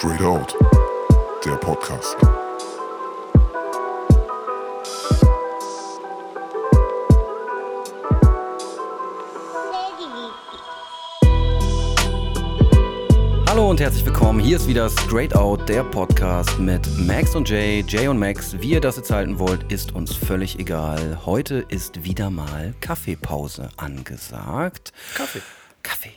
[0.00, 0.56] Straight Out,
[1.44, 2.16] der Podcast.
[13.46, 14.40] Hallo und herzlich willkommen.
[14.40, 17.84] Hier ist wieder Straight Out, der Podcast mit Max und Jay.
[17.86, 21.26] Jay und Max, wie ihr das jetzt halten wollt, ist uns völlig egal.
[21.26, 24.94] Heute ist wieder mal Kaffeepause angesagt.
[25.14, 25.42] Kaffee.
[25.82, 26.12] Kaffee.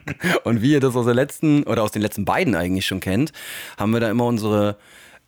[0.44, 3.32] und wie ihr das aus der letzten oder aus den letzten beiden eigentlich schon kennt,
[3.78, 4.76] haben wir da immer unsere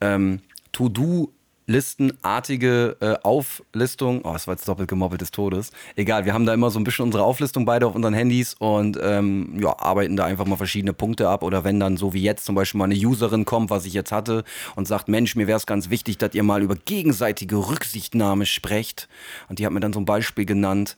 [0.01, 0.41] ähm,
[0.73, 1.33] To-Do
[1.69, 4.23] listenartige äh, Auflistung.
[4.25, 5.71] Oh, das war jetzt doppelt gemoppelt des Todes.
[5.97, 8.99] Egal, wir haben da immer so ein bisschen unsere Auflistung beide auf unseren Handys und
[9.01, 11.43] ähm, ja, arbeiten da einfach mal verschiedene Punkte ab.
[11.43, 14.13] Oder wenn dann so wie jetzt zum Beispiel mal eine Userin kommt, was ich jetzt
[14.13, 14.45] hatte,
[14.77, 19.07] und sagt, Mensch, mir wäre es ganz wichtig, dass ihr mal über gegenseitige Rücksichtnahme sprecht.
[19.51, 20.97] Und die hat mir dann so ein Beispiel genannt,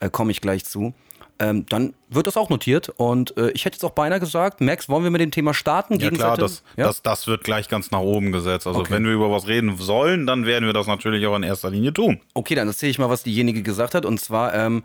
[0.00, 0.94] äh, komme ich gleich zu
[1.38, 2.88] ähm, dann wird das auch notiert.
[2.96, 5.98] Und äh, ich hätte jetzt auch beinahe gesagt, Max, wollen wir mit dem Thema starten?
[5.98, 6.86] Ja klar, das, ja?
[6.86, 8.66] Das, das wird gleich ganz nach oben gesetzt.
[8.66, 8.94] Also Okay.
[8.94, 11.92] wenn wir über was reden sollen, dann werden wir das natürlich auch in erster Linie
[11.92, 12.20] tun.
[12.34, 14.04] Okay, dann erzähle ich mal, was diejenige gesagt hat.
[14.04, 14.82] Und zwar, ähm,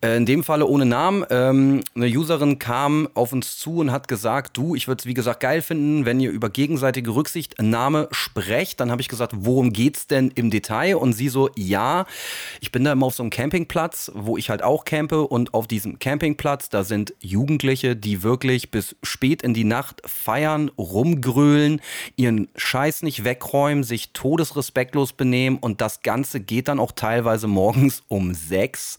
[0.00, 4.06] äh, in dem Falle ohne Namen, ähm, eine Userin kam auf uns zu und hat
[4.06, 8.78] gesagt, du, ich würde es wie gesagt geil finden, wenn ihr über gegenseitige Rücksichtnahme sprecht.
[8.78, 10.96] Dann habe ich gesagt, worum geht's denn im Detail?
[10.96, 12.06] Und sie so, ja,
[12.60, 15.22] ich bin da immer auf so einem Campingplatz, wo ich halt auch campe.
[15.22, 20.70] Und auf diesem Campingplatz, da sind Jugendliche, die wirklich bis spät in die Nacht feiern,
[20.78, 21.80] rumgrölen,
[22.14, 25.58] ihren Scheiß nicht wegräumen, sich todesrespektlos benehmen.
[25.58, 28.98] Und das Ganze geht dann auch teilweise morgens um sechs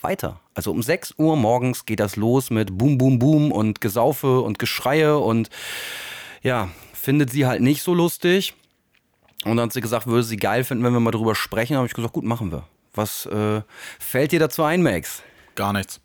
[0.00, 0.40] weiter.
[0.54, 4.58] Also um 6 Uhr morgens geht das los mit Boom, Boom, Boom und Gesaufe und
[4.58, 5.50] Geschreie und
[6.42, 8.54] ja, findet sie halt nicht so lustig.
[9.44, 11.76] Und dann hat sie gesagt, würde sie geil finden, wenn wir mal drüber sprechen.
[11.76, 12.64] habe ich gesagt, gut, machen wir.
[12.94, 13.62] Was äh,
[13.98, 15.22] fällt dir dazu ein, Max?
[15.54, 16.00] Gar nichts.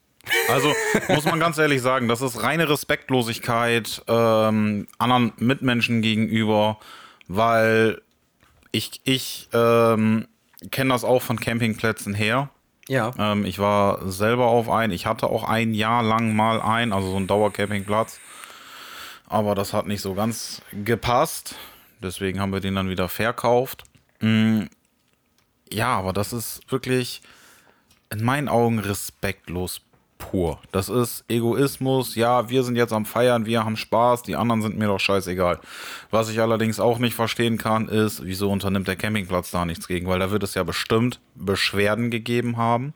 [0.49, 0.73] Also
[1.07, 6.77] muss man ganz ehrlich sagen, das ist reine Respektlosigkeit ähm, anderen Mitmenschen gegenüber,
[7.27, 8.01] weil
[8.71, 10.27] ich, ich ähm,
[10.69, 12.49] kenne das auch von Campingplätzen her.
[12.91, 13.13] Ja.
[13.17, 14.91] Ähm, ich war selber auf einen.
[14.91, 18.19] Ich hatte auch ein Jahr lang mal einen, also so einen Dauercampingplatz.
[19.29, 21.55] Aber das hat nicht so ganz gepasst.
[22.03, 23.85] Deswegen haben wir den dann wieder verkauft.
[24.19, 24.63] Mm,
[25.71, 27.21] Ja, aber das ist wirklich
[28.09, 29.79] in meinen Augen respektlos
[30.21, 30.59] pur.
[30.71, 32.15] Das ist Egoismus.
[32.15, 35.59] Ja, wir sind jetzt am Feiern, wir haben Spaß, die anderen sind mir doch scheißegal.
[36.11, 40.07] Was ich allerdings auch nicht verstehen kann, ist, wieso unternimmt der Campingplatz da nichts gegen?
[40.07, 42.93] Weil da wird es ja bestimmt Beschwerden gegeben haben.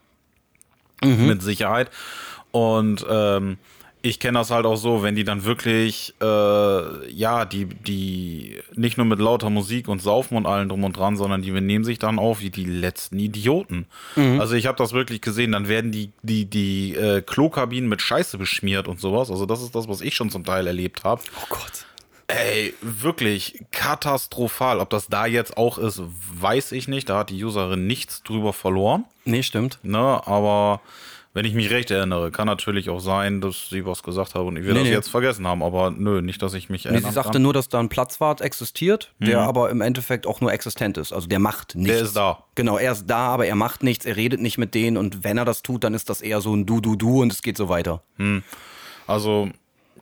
[1.04, 1.92] Mit Sicherheit.
[2.52, 3.58] Und ähm,
[4.06, 8.98] ich kenne das halt auch so, wenn die dann wirklich, äh, ja, die, die nicht
[8.98, 11.98] nur mit lauter Musik und Saufen und allem drum und dran, sondern die benehmen sich
[11.98, 13.88] dann auf wie die letzten Idioten.
[14.40, 18.38] Also ich habe das wirklich gesehen, dann werden die, die, die äh, Klokabinen mit Scheiße
[18.38, 19.32] beschmiert und sowas.
[19.32, 21.22] Also das ist das, was ich schon zum Teil erlebt habe.
[21.42, 21.86] Oh Gott.
[22.28, 24.80] Ey, wirklich katastrophal.
[24.80, 26.02] Ob das da jetzt auch ist,
[26.40, 27.10] weiß ich nicht.
[27.10, 29.06] Da hat die Userin nichts drüber verloren.
[29.26, 29.80] Nee, stimmt.
[29.84, 30.82] Ne, aber
[31.36, 34.58] wenn ich mich recht erinnere, kann natürlich auch sein, dass sie was gesagt haben und
[34.58, 34.94] ich will Nee, das nee.
[34.96, 35.62] jetzt vergessen haben.
[35.62, 37.10] Aber nö, nicht, dass ich mich Nee, erinnere.
[37.10, 40.98] sie sagte nur, dass da ein Platzwart existiert, der aber im Endeffekt auch nur existent
[40.98, 41.14] ist.
[41.14, 42.02] Also der macht nichts.
[42.02, 42.44] ist da.
[42.56, 45.38] Genau, er ist da, aber er macht nichts, er redet nicht mit denen und wenn
[45.38, 48.02] er das tut, dann ist das eher so ein Du-Du-Du und es geht so weiter.
[49.06, 49.50] Also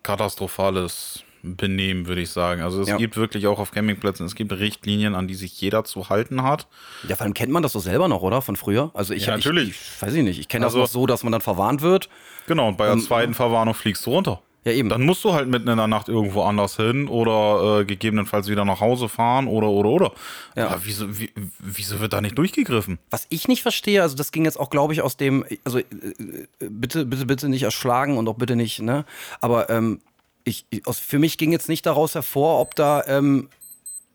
[0.04, 2.62] katastrophales Benehmen, würde ich sagen.
[2.62, 2.96] Also es Ja.
[2.98, 6.68] gibt wirklich auch auf Campingplätzen, es gibt Richtlinien, an die sich jeder zu halten hat.
[7.08, 8.42] Ja, vor allem kennt man das doch selber noch, oder?
[8.42, 8.92] Von früher?
[8.94, 9.70] Also ich, Ja, natürlich.
[9.72, 10.40] Ich, ich weiß ich nicht.
[10.40, 12.08] Ich kenne das Also- noch so, dass man dann verwarnt wird.
[12.48, 14.42] Genau, und bei der zweiten Verwarnung fliegst du runter.
[14.66, 14.88] Ja, eben.
[14.88, 18.64] Dann musst du halt mitten in der Nacht irgendwo anders hin oder äh, gegebenenfalls wieder
[18.64, 20.12] nach Hause fahren oder oder oder.
[20.56, 20.68] Ja.
[20.70, 22.98] Aber wieso, wie, wieso wird da nicht durchgegriffen?
[23.10, 25.82] Was ich nicht verstehe, also das ging jetzt auch, glaube ich, aus dem, also äh,
[25.82, 29.04] äh, bitte, bitte, bitte nicht erschlagen und auch bitte nicht, ne?
[29.42, 30.00] Aber ähm,
[30.44, 33.50] ich, aus, für mich ging jetzt nicht daraus hervor, ob da ähm,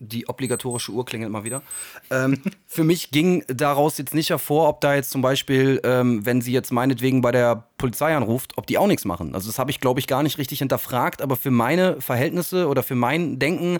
[0.00, 1.63] die obligatorische Uhr klingelt mal wieder.
[2.10, 6.41] Ähm, für mich ging daraus jetzt nicht hervor, ob da jetzt zum Beispiel, ähm, wenn
[6.41, 9.34] sie jetzt meinetwegen bei der Polizei anruft, ob die auch nichts machen.
[9.34, 12.83] Also das habe ich, glaube ich, gar nicht richtig hinterfragt, aber für meine Verhältnisse oder
[12.83, 13.78] für mein Denken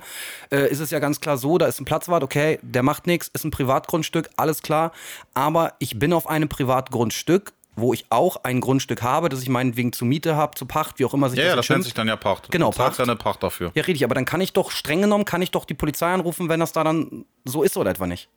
[0.51, 3.29] äh, ist es ja ganz klar so, da ist ein Platzwart, okay, der macht nichts,
[3.33, 4.93] ist ein Privatgrundstück, alles klar.
[5.35, 9.93] Aber ich bin auf einem Privatgrundstück, wo ich auch ein Grundstück habe, das ich meinetwegen
[9.93, 11.79] zur Miete habe, zur Pacht, wie auch immer sich Ja, ja, das, das schimpft.
[11.79, 12.51] nennt sich dann ja Pacht.
[12.51, 12.99] Genau, Pacht.
[12.99, 13.71] ja eine Pacht dafür.
[13.75, 16.49] Ja, richtig, aber dann kann ich doch streng genommen, kann ich doch die Polizei anrufen,
[16.49, 18.29] wenn das da dann so ist oder etwa nicht.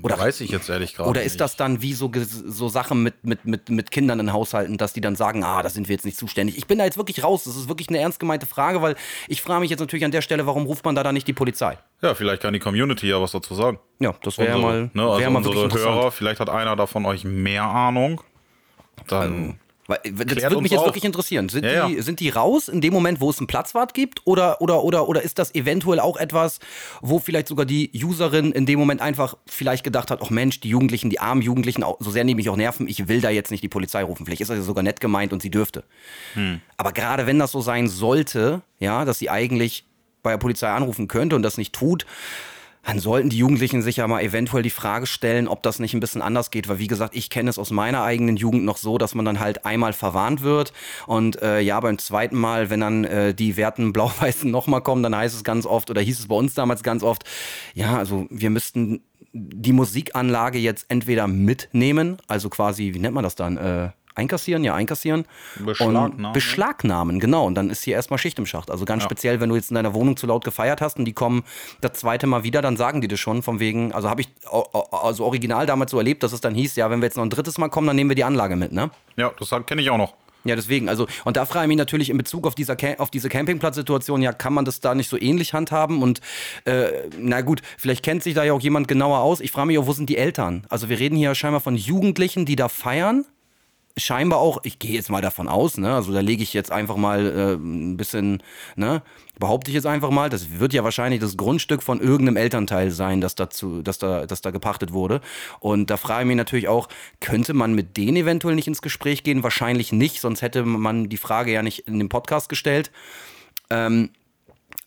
[0.00, 1.32] Oder, Weiß ich jetzt ehrlich gerade oder nicht.
[1.32, 4.92] ist das dann wie so, so Sachen mit, mit, mit, mit Kindern in Haushalten, dass
[4.92, 6.56] die dann sagen, ah, da sind wir jetzt nicht zuständig.
[6.56, 7.44] Ich bin da jetzt wirklich raus.
[7.44, 8.94] Das ist wirklich eine ernst gemeinte Frage, weil
[9.26, 11.32] ich frage mich jetzt natürlich an der Stelle, warum ruft man da dann nicht die
[11.32, 11.78] Polizei?
[12.00, 13.80] Ja, vielleicht kann die Community ja was dazu sagen.
[13.98, 15.68] Ja, das wäre mal, ne, also wär mal unsere.
[15.68, 18.22] Hörer, vielleicht hat einer davon euch mehr Ahnung.
[19.08, 20.86] Dann Weil, das Klärt würde mich jetzt auf.
[20.86, 21.48] wirklich interessieren.
[21.48, 22.02] Sind, Ja, die, ja.
[22.02, 24.20] sind die raus in dem Moment, wo es einen Platzwart gibt?
[24.26, 26.60] Oder, oder, oder, oder ist das eventuell auch etwas,
[27.00, 30.68] wo vielleicht sogar die Userin in dem Moment einfach vielleicht gedacht hat, ach Mensch, die
[30.68, 33.62] Jugendlichen, die armen Jugendlichen, so sehr die mich auch nerven, ich will da jetzt nicht
[33.62, 34.26] die Polizei rufen.
[34.26, 35.84] Vielleicht ist das ja sogar nett gemeint und sie dürfte.
[36.34, 36.60] Hm.
[36.76, 39.86] Aber gerade wenn das so sein sollte, ja, dass sie eigentlich
[40.22, 42.04] bei der Polizei anrufen könnte und das nicht tut,
[42.88, 46.00] dann sollten die Jugendlichen sich ja mal eventuell die Frage stellen, ob das nicht ein
[46.00, 46.70] bisschen anders geht.
[46.70, 49.40] Weil wie gesagt, ich kenne es aus meiner eigenen Jugend noch so, dass man dann
[49.40, 50.72] halt einmal verwarnt wird
[51.06, 55.14] und äh, ja, beim zweiten Mal, wenn dann äh, die werten Blau-Weißen nochmal kommen, dann
[55.14, 57.24] heißt es ganz oft, oder hieß es bei uns damals ganz oft,
[57.74, 59.02] ja, also wir müssten
[59.34, 63.58] die Musikanlage jetzt entweder mitnehmen, also quasi, wie nennt man das dann?
[63.58, 65.24] Äh, einkassieren, ja, einkassieren.
[65.58, 66.26] Beschlagnahmen.
[66.26, 67.46] Und beschlagnahmen, genau.
[67.46, 68.70] Und dann ist hier erstmal Schicht im Schacht.
[68.70, 71.12] Also ganz speziell, wenn du jetzt in deiner Wohnung zu laut gefeiert hast und die
[71.12, 71.44] kommen
[71.80, 74.28] das zweite Mal wieder, dann sagen die das schon von wegen, also habe ich
[74.90, 77.30] also original damals so erlebt, dass es dann hieß, ja, wenn wir jetzt noch ein
[77.30, 78.90] drittes Mal kommen, dann nehmen wir die Anlage mit, ne?
[79.16, 80.14] Ja, das kenne ich auch noch.
[80.44, 83.28] Ja, deswegen, also, und da frage ich mich natürlich in Bezug auf, dieser auf diese
[83.28, 86.02] Campingplatzsituation, ja, kann man das da nicht so ähnlich handhaben?
[86.02, 86.20] Und
[86.64, 89.40] äh, na gut, vielleicht kennt sich da ja auch jemand genauer aus.
[89.40, 90.64] Ich frage mich auch, wo sind die Eltern?
[90.68, 93.24] Also wir reden hier scheinbar von Jugendlichen, die da feiern.
[93.98, 95.94] Scheinbar auch, ich gehe jetzt mal davon aus, ne?
[95.94, 98.42] Also da lege ich jetzt einfach mal äh, ein bisschen,
[98.76, 99.02] ne?
[99.38, 103.20] Behaupte ich jetzt einfach mal, das wird ja wahrscheinlich das Grundstück von irgendeinem Elternteil sein,
[103.20, 105.20] das dazu, das da, das da gepachtet wurde.
[105.60, 106.88] Und da frage ich mich natürlich auch,
[107.20, 109.42] könnte man mit denen eventuell nicht ins Gespräch gehen?
[109.42, 112.90] Wahrscheinlich nicht, sonst hätte man die Frage ja nicht in dem Podcast gestellt.
[113.70, 114.10] Ähm,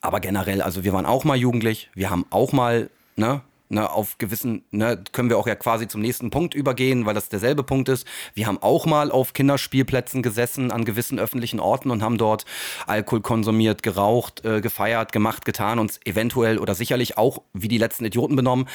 [0.01, 3.41] aber generell, also wir waren auch mal jugendlich, wir haben auch mal, ne,
[3.71, 7.29] ne, auf gewissen, ne, können wir auch ja quasi zum nächsten Punkt übergehen, weil das
[7.29, 8.06] derselbe Punkt ist.
[8.33, 12.45] Wir haben auch mal auf Kinderspielplätzen gesessen an gewissen öffentlichen Orten und haben dort
[12.88, 18.06] Alkohol konsumiert, geraucht, äh, gefeiert, gemacht, getan, uns eventuell oder sicherlich auch wie die letzten
[18.06, 18.68] Idioten benommen.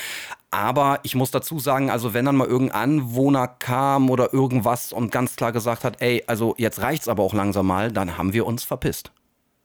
[0.50, 5.12] Aber ich muss dazu sagen, also wenn dann mal irgendein Anwohner kam oder irgendwas und
[5.12, 8.46] ganz klar gesagt hat, ey, also jetzt reicht's aber auch langsam mal, dann haben wir
[8.46, 9.12] uns verpisst.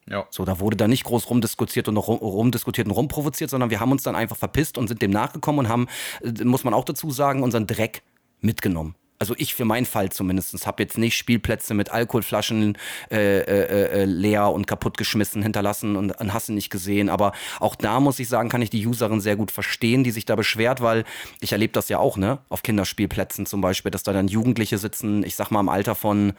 [0.10, 0.26] Ja.
[0.30, 4.04] So, da wurde da nicht groß rumdiskutiert und rumdiskutiert und rumprovoziert, sondern wir haben uns
[4.04, 5.88] dann einfach verpisst und sind dem nachgekommen und haben,
[6.22, 8.02] äh, muss man auch dazu sagen, unseren Dreck
[8.40, 8.96] mitgenommen.
[9.22, 12.76] Also ich für meinen Fall zumindest habe jetzt nicht Spielplätze mit Alkoholflaschen
[13.12, 17.08] äh, äh, äh, leer und kaputtgeschmissen hinterlassen und, und hast nicht gesehen.
[17.08, 20.26] Aber auch da muss ich sagen, kann ich die Userin sehr gut verstehen, die sich
[20.26, 21.04] da beschwert, weil
[21.40, 22.40] ich erlebe das ja auch, ne?
[22.50, 26.34] Auf Kinderspielplätzen zum Beispiel, dass da dann Jugendliche sitzen, ich sag mal im Alter von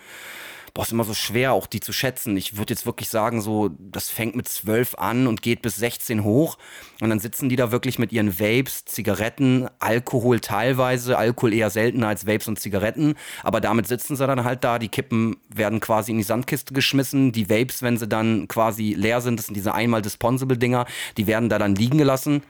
[0.74, 2.36] boah, ist immer so schwer, auch die zu schätzen.
[2.36, 6.24] Ich würde jetzt wirklich sagen, so, das fängt mit 12 an und geht bis 16
[6.24, 6.56] hoch.
[7.00, 12.08] Und dann sitzen die da wirklich mit ihren Vapes, Zigaretten, Alkohol teilweise, Alkohol eher seltener
[12.08, 13.14] als Vapes und Zigaretten.
[13.42, 14.78] Aber damit sitzen sie dann halt da.
[14.78, 17.32] Die Kippen werden quasi in die Sandkiste geschmissen.
[17.32, 20.86] Die Vapes, wenn sie dann quasi leer sind, das sind diese einmal dispensable Dinger,
[21.16, 22.42] die werden da dann liegen gelassen.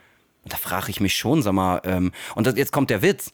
[0.44, 3.30] Und da frage ich mich schon, sag mal, ähm, und das, jetzt kommt der Witz.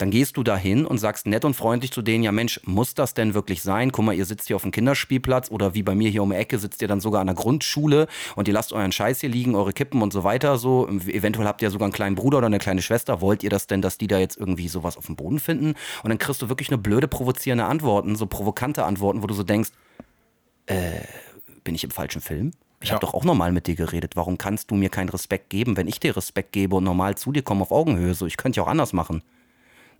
[0.00, 3.12] Dann gehst du dahin und sagst nett und freundlich zu denen, ja Mensch, muss das
[3.12, 3.92] denn wirklich sein?
[3.92, 6.36] Guck mal, ihr sitzt hier auf dem Kinderspielplatz oder wie bei mir hier um die
[6.36, 9.54] Ecke sitzt ihr dann sogar an der Grundschule und ihr lasst euren Scheiß hier liegen,
[9.54, 10.56] eure Kippen und so weiter.
[10.56, 13.20] So, eventuell habt ihr sogar einen kleinen Bruder oder eine kleine Schwester.
[13.20, 15.74] Wollt ihr das denn, dass die da jetzt irgendwie sowas auf dem Boden finden?
[16.02, 19.42] Und dann kriegst du wirklich eine blöde, provozierende Antworten, so provokante Antworten, wo du so
[19.42, 19.68] denkst,
[20.64, 21.02] äh,
[21.62, 22.52] bin ich im falschen Film?
[22.80, 22.94] Ich Ja.
[22.94, 24.16] habe doch auch normal mit dir geredet.
[24.16, 27.32] Warum kannst du mir keinen Respekt geben, wenn ich dir Respekt gebe und normal zu
[27.32, 28.14] dir komme auf Augenhöhe?
[28.14, 29.22] So, ich könnte ja auch anders machen.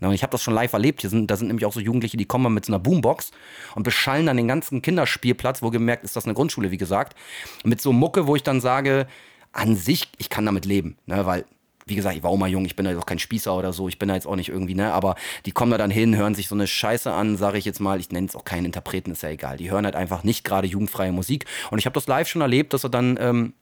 [0.01, 1.03] Na, und ich habe das schon live erlebt.
[1.03, 3.31] Hier sind, da sind nämlich auch so Jugendliche, die kommen mit so einer Boombox
[3.75, 7.17] und beschallen dann den ganzen Kinderspielplatz, wo gemerkt ist das eine Grundschule, wie gesagt,
[7.65, 9.07] mit so Mucke, wo ich dann sage,
[9.53, 11.45] an sich, ich kann damit leben, ne, weil
[11.87, 13.73] wie gesagt, ich war auch mal jung, ich bin da jetzt auch kein Spießer oder
[13.73, 16.17] so, ich bin da jetzt auch nicht irgendwie, ne, aber die kommen da dann hin,
[16.17, 18.65] hören sich so eine Scheiße an, sage ich jetzt mal, ich nenne es auch keinen
[18.65, 19.57] Interpreten, ist ja egal.
[19.57, 21.47] Die hören halt einfach nicht gerade jugendfreie Musik.
[21.71, 23.55] Und ich habe das live schon erlebt, dass er dann ähm,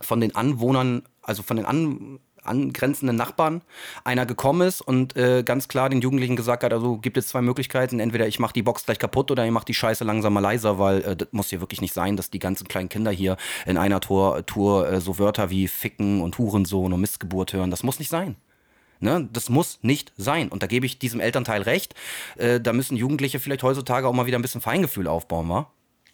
[0.00, 2.18] von den Anwohnern, also von den an,
[2.48, 3.62] angrenzenden Nachbarn,
[4.04, 7.42] einer gekommen ist und äh, ganz klar den Jugendlichen gesagt hat, also gibt es zwei
[7.42, 10.40] Möglichkeiten, entweder ich mache die Box gleich kaputt oder ihr macht die Scheiße langsam mal
[10.40, 13.36] leiser, weil äh, das muss hier wirklich nicht sein, dass die ganzen kleinen Kinder hier
[13.66, 17.70] in einer Tour, Tour äh, so Wörter wie Ficken und Hurensohn und Missgeburt hören.
[17.70, 18.36] Das muss nicht sein.
[19.00, 20.48] Ne, das muss nicht sein.
[20.48, 21.94] Und da gebe ich diesem Elternteil recht.
[22.36, 25.70] Äh, da müssen Jugendliche vielleicht heutzutage auch mal wieder ein bisschen Feingefühl aufbauen, wa?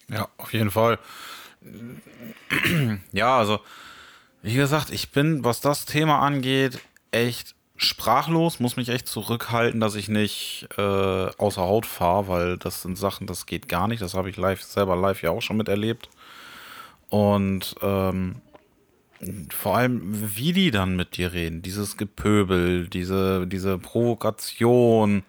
[0.07, 0.99] Ja, auf jeden Fall.
[3.11, 3.59] Ja, also,
[4.45, 9.95] wie gesagt, ich bin, was das Thema angeht, echt sprachlos, muss mich echt zurückhalten, dass
[9.95, 14.03] ich nicht äh, außer Haut fahre, weil das sind Sachen, das geht gar nicht.
[14.03, 16.09] Das habe ich live, selber live ja auch schon miterlebt.
[17.09, 18.35] Und ähm,
[19.49, 20.01] vor allem,
[20.35, 25.23] wie die dann mit dir reden, dieses Gepöbel, diese, diese Provokation.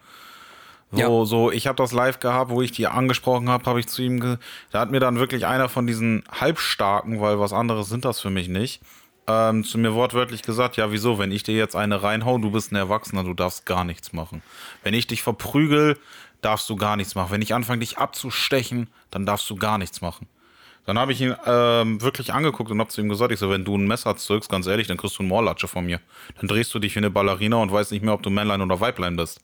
[0.91, 1.25] So, Ja.
[1.25, 4.37] so, ich habe das live gehabt, wo ich die angesprochen habe, habe ich zu ihm,
[4.71, 8.29] da hat mir dann wirklich einer von diesen Halbstarken, weil was anderes sind das für
[8.29, 8.81] mich nicht,
[9.27, 12.71] ähm, zu mir wortwörtlich gesagt, ja, wieso, wenn ich dir jetzt eine reinhau, du bist
[12.71, 14.41] ein Erwachsener, du darfst gar nichts machen.
[14.83, 15.97] Wenn ich dich verprügel,
[16.41, 17.31] darfst du gar nichts machen.
[17.31, 20.27] Wenn ich anfange, dich abzustechen, dann darfst du gar nichts machen.
[20.85, 23.65] Dann habe ich ihn ähm, wirklich angeguckt und habe zu ihm gesagt, ich so, wenn
[23.65, 25.99] du ein Messer zückst, ganz ehrlich, dann kriegst du einen Moorlatsche von mir.
[26.39, 28.79] Dann drehst du dich wie eine Ballerina und weißt nicht mehr, ob du Männlein oder
[28.79, 29.41] Weiblein bist.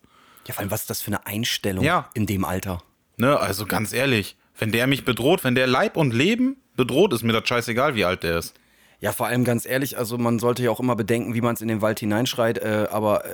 [0.48, 2.10] Ja, vor allem, was ist das für eine Einstellung Ja.
[2.14, 2.82] in dem Alter?
[3.18, 7.24] Ne, also ganz ehrlich, wenn der mich bedroht, wenn der Leib und Leben bedroht, ist
[7.24, 8.54] mir das scheißegal, wie alt der ist.
[9.04, 11.62] Ja, vor allem ganz ehrlich, also man sollte ja auch immer bedenken, wie man es
[11.62, 13.30] in den Wald hineinschreit, äh, aber äh,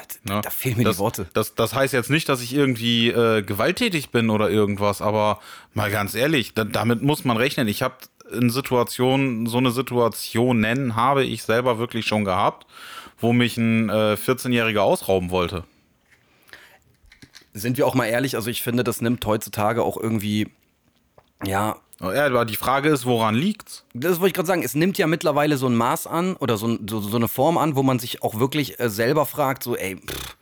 [0.00, 0.40] hat- Ne?
[0.42, 1.28] da fehlen mir das, die Worte.
[1.32, 5.38] Das, das heißt jetzt nicht, dass ich irgendwie äh, gewalttätig bin oder irgendwas, aber
[5.74, 7.68] mal ganz ehrlich, da, damit muss man rechnen.
[7.68, 7.94] Ich habe
[8.32, 12.66] in Situationen, so eine Situationen habe ich selber wirklich schon gehabt,
[13.20, 15.62] wo mich ein äh, 14-Jähriger ausrauben wollte.
[17.54, 20.48] Sind wir auch mal ehrlich, also ich finde, das nimmt heutzutage auch irgendwie,
[21.44, 23.84] ja, Ja, aber die Frage ist, woran liegt's?
[23.94, 26.78] das wollte ich gerade sagen, es nimmt ja mittlerweile so ein Maß an oder so,
[26.86, 29.96] so, so eine Form an, wo man sich auch wirklich äh, selber fragt, so, ey,
[29.96, 30.36] pff,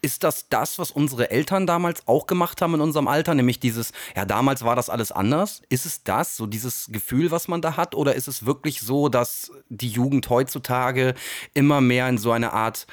[0.00, 3.92] ist das das, was unsere Eltern damals auch gemacht haben in unserem Alter, nämlich dieses,
[4.16, 5.62] ja, damals war das alles anders?
[5.68, 7.94] Ist es das, so dieses Gefühl, was man da hat?
[7.94, 11.14] Oder ist es wirklich so, dass die Jugend heutzutage
[11.54, 12.86] immer mehr in so eine Art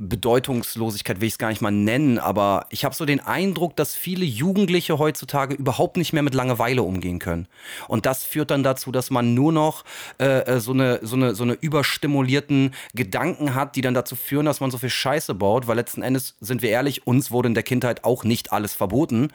[0.00, 3.96] Bedeutungslosigkeit will ich es gar nicht mal nennen, aber ich habe so den Eindruck, dass
[3.96, 7.48] viele Jugendliche heutzutage überhaupt nicht mehr mit Langeweile umgehen können.
[7.88, 9.84] Und das führt dann dazu, dass man nur noch
[10.20, 14.46] äh, äh, so, eine, so, eine, so eine überstimulierten Gedanken hat, die dann dazu führen,
[14.46, 17.54] dass man so viel Scheiße baut, weil letzten Endes, sind wir ehrlich, uns wurde in
[17.54, 19.30] der Kindheit auch nicht alles verboten.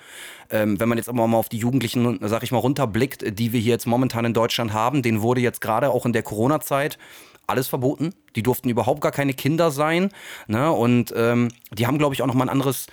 [0.49, 3.59] Ähm, wenn man jetzt aber mal auf die Jugendlichen, sag ich mal, runterblickt, die wir
[3.59, 6.97] hier jetzt momentan in Deutschland haben, denen wurde jetzt gerade auch in der Corona-Zeit
[7.47, 8.13] alles verboten.
[8.35, 10.09] Die durften überhaupt gar keine Kinder sein.
[10.47, 10.71] Ne?
[10.71, 12.87] Und ähm, die haben, glaube ich, auch noch mal ein anderes,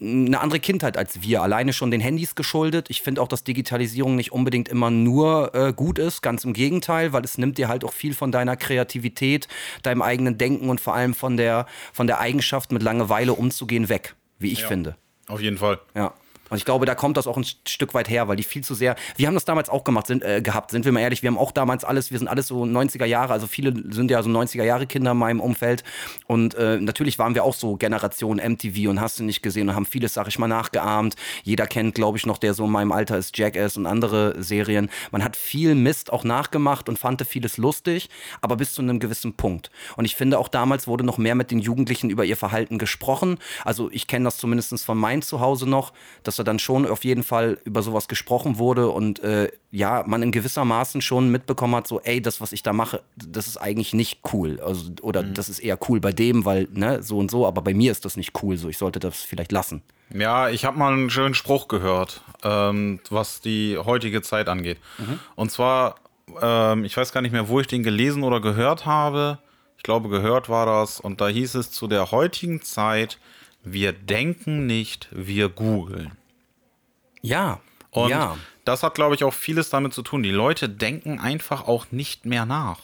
[0.00, 1.42] eine andere Kindheit als wir.
[1.42, 2.90] Alleine schon den Handys geschuldet.
[2.90, 6.22] Ich finde auch, dass Digitalisierung nicht unbedingt immer nur äh, gut ist.
[6.22, 9.48] Ganz im Gegenteil, weil es nimmt dir halt auch viel von deiner Kreativität,
[9.82, 14.14] deinem eigenen Denken und vor allem von der, von der Eigenschaft, mit Langeweile umzugehen, weg.
[14.38, 14.96] Wie ich finde.
[15.26, 15.80] Auf jeden Fall.
[15.96, 16.14] Ja.
[16.50, 18.74] Und ich glaube, da kommt das auch ein Stück weit her, weil die viel zu
[18.74, 18.96] sehr.
[19.16, 21.22] Wir haben das damals auch gemacht, sind, äh, gehabt, sind wir mal ehrlich.
[21.22, 24.22] Wir haben auch damals alles, wir sind alles so 90er Jahre, also viele sind ja
[24.22, 25.84] so 90er Jahre Kinder in meinem Umfeld.
[26.26, 29.74] Und äh, natürlich waren wir auch so Generation MTV und hast du nicht gesehen und
[29.74, 31.16] haben vieles, sag ich mal, nachgeahmt.
[31.42, 34.90] Jeder kennt, glaube ich, noch, der so in meinem Alter ist, Jackass und andere Serien.
[35.10, 38.08] Man hat viel Mist auch nachgemacht und fand vieles lustig,
[38.40, 39.70] aber bis zu einem gewissen Punkt.
[39.96, 43.38] Und ich finde, auch damals wurde noch mehr mit den Jugendlichen über ihr Verhalten gesprochen.
[43.64, 47.22] Also ich kenne das zumindest von meinem Zuhause noch, dass da dann schon auf jeden
[47.22, 51.86] Fall über sowas gesprochen wurde und äh, ja, man in gewisser Maßen schon mitbekommen hat,
[51.86, 54.60] so, ey, das, was ich da mache, das ist eigentlich nicht cool.
[54.60, 57.74] Also, oder das ist eher cool bei dem, weil, ne, so und so, aber bei
[57.74, 59.82] mir ist das nicht cool, so ich sollte das vielleicht lassen.
[60.14, 64.78] Ja, ich habe mal einen schönen Spruch gehört, ähm, was die heutige Zeit angeht.
[65.34, 65.96] Und zwar,
[66.40, 69.38] ähm, ich weiß gar nicht mehr, wo ich den gelesen oder gehört habe.
[69.76, 70.98] Ich glaube, gehört war das.
[70.98, 73.18] Und da hieß es zu der heutigen Zeit,
[73.64, 76.12] wir denken nicht, wir googeln.
[77.22, 77.60] Ja.
[77.90, 78.36] Und ja.
[78.64, 80.22] das hat, glaube ich, auch vieles damit zu tun.
[80.22, 82.80] Die Leute denken einfach auch nicht mehr nach.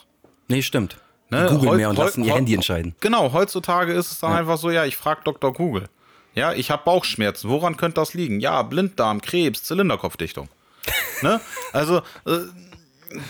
[0.48, 0.98] Nee, stimmt.
[1.30, 1.46] Ne?
[1.50, 2.94] Die googeln mehr und lassen ihr Handy entscheiden.
[3.00, 5.52] Genau, heutzutage ist es dann einfach so, ja, ich frage Dr.
[5.52, 5.88] Google.
[6.34, 7.48] Ja, ich habe Bauchschmerzen.
[7.48, 8.40] Woran könnte das liegen?
[8.40, 10.48] Ja, Blinddarm, Krebs, Zylinderkopfdichtung.
[11.22, 11.40] ne?
[11.72, 12.40] Also, äh,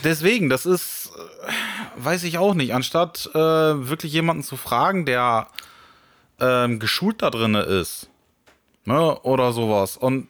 [0.03, 1.11] deswegen, das ist,
[1.47, 2.73] äh, weiß ich auch nicht.
[2.73, 5.47] Anstatt äh, wirklich jemanden zu fragen, der
[6.39, 8.09] ähm, geschult da drinne ist,
[8.85, 9.97] ne, oder sowas.
[9.97, 10.27] Und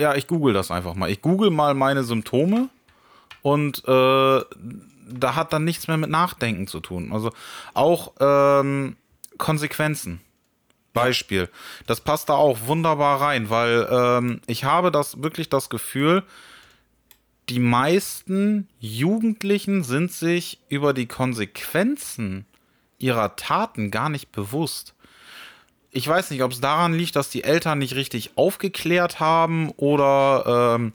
[0.00, 1.10] ja, ich google das einfach mal.
[1.10, 2.68] Ich google mal meine Symptome
[3.42, 4.40] und äh,
[5.12, 7.12] da hat dann nichts mehr mit Nachdenken zu tun.
[7.12, 7.30] Also
[7.74, 8.96] auch ähm,
[9.38, 10.20] Konsequenzen.
[10.92, 11.48] Beispiel.
[11.86, 16.24] Das passt da auch wunderbar rein, weil ähm, ich habe das wirklich das Gefühl,
[17.48, 22.46] die meisten Jugendlichen sind sich über die Konsequenzen
[22.98, 24.94] ihrer Taten gar nicht bewusst.
[25.92, 30.76] Ich weiß nicht, ob es daran liegt, dass die Eltern nicht richtig aufgeklärt haben oder
[30.76, 30.92] ähm,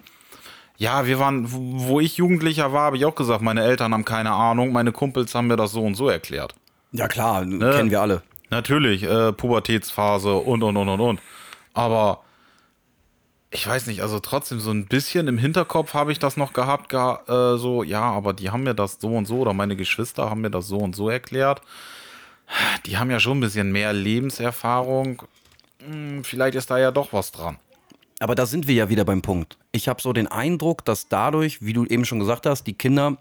[0.77, 4.31] ja, wir waren, wo ich Jugendlicher war, habe ich auch gesagt, meine Eltern haben keine
[4.31, 6.53] Ahnung, meine Kumpels haben mir das so und so erklärt.
[6.91, 8.23] Ja, klar, kennen wir alle.
[8.49, 11.21] Natürlich, äh, Pubertätsphase und, und, und, und, und.
[11.73, 12.21] Aber
[13.51, 16.89] ich weiß nicht, also trotzdem so ein bisschen im Hinterkopf habe ich das noch gehabt,
[16.89, 20.29] geha äh, so, ja, aber die haben mir das so und so oder meine Geschwister
[20.29, 21.61] haben mir das so und so erklärt.
[22.85, 25.23] Die haben ja schon ein bisschen mehr Lebenserfahrung.
[25.79, 27.57] Hm, vielleicht ist da ja doch was dran.
[28.19, 29.57] Aber da sind wir ja wieder beim Punkt.
[29.71, 33.17] Ich habe so den Eindruck, dass dadurch, wie du eben schon gesagt hast, die Kinder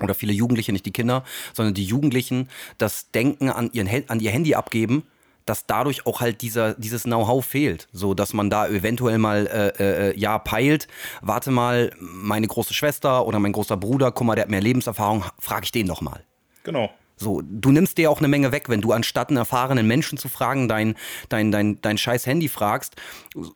[0.00, 4.30] oder viele Jugendliche, nicht die Kinder, sondern die Jugendlichen das Denken an, ihren, an ihr
[4.30, 5.04] Handy abgeben,
[5.44, 7.88] dass dadurch auch halt dieser, dieses Know-how fehlt.
[7.92, 10.88] So, dass man da eventuell mal, äh, äh, ja, peilt,
[11.20, 15.24] warte mal, meine große Schwester oder mein großer Bruder, guck mal, der hat mehr Lebenserfahrung,
[15.38, 16.24] frage ich den doch mal.
[16.62, 16.90] Genau.
[17.16, 20.28] So, du nimmst dir auch eine Menge weg, wenn du anstatt einen erfahrenen Menschen zu
[20.28, 20.96] fragen, dein,
[21.28, 22.96] dein, dein, dein scheiß Handy fragst.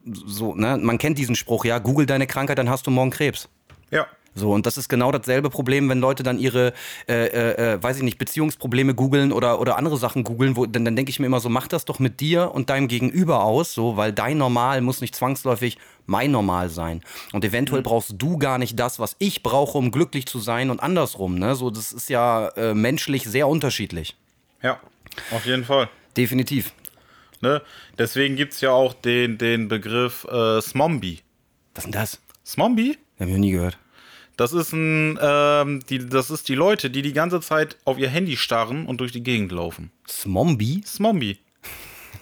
[0.04, 0.78] So, ne?
[0.80, 3.48] Man kennt diesen Spruch, ja, google deine Krankheit, dann hast du morgen Krebs.
[3.90, 4.06] Ja.
[4.36, 6.74] So, und das ist genau dasselbe Problem, wenn Leute dann ihre,
[7.08, 10.84] äh, äh, äh weiß ich nicht, Beziehungsprobleme googeln oder, oder andere Sachen googeln, wo, dann,
[10.84, 13.72] dann denke ich mir immer so, mach das doch mit dir und deinem Gegenüber aus,
[13.72, 17.02] so, weil dein Normal muss nicht zwangsläufig mein Normal sein.
[17.32, 17.84] Und eventuell mhm.
[17.84, 21.54] brauchst du gar nicht das, was ich brauche, um glücklich zu sein und andersrum, ne?
[21.54, 24.16] So, das ist ja äh, menschlich sehr unterschiedlich.
[24.62, 24.78] Ja,
[25.30, 25.88] auf jeden Fall.
[26.14, 26.72] Definitiv.
[27.40, 27.62] Ne?
[27.98, 31.20] Deswegen gibt es ja auch den, den Begriff äh, Smombie.
[31.74, 32.20] Was ist denn das?
[32.44, 32.98] Smombie?
[33.18, 33.78] Hab ich noch nie gehört.
[34.36, 38.08] Das ist ein, ähm, die, das ist die Leute, die die ganze Zeit auf ihr
[38.08, 39.90] Handy starren und durch die Gegend laufen.
[40.06, 40.82] Smombie?
[40.84, 41.38] Smombie.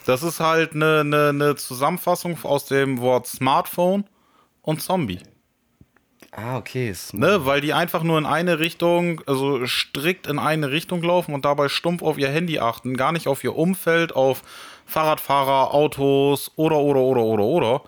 [0.05, 4.05] Das ist halt eine, eine, eine Zusammenfassung aus dem Wort Smartphone
[4.61, 5.19] und Zombie.
[6.31, 6.93] Ah, okay.
[7.13, 11.45] Ne, weil die einfach nur in eine Richtung, also strikt in eine Richtung laufen und
[11.45, 14.41] dabei stumpf auf ihr Handy achten, gar nicht auf ihr Umfeld, auf
[14.85, 17.81] Fahrradfahrer, Autos oder, oder, oder, oder, oder.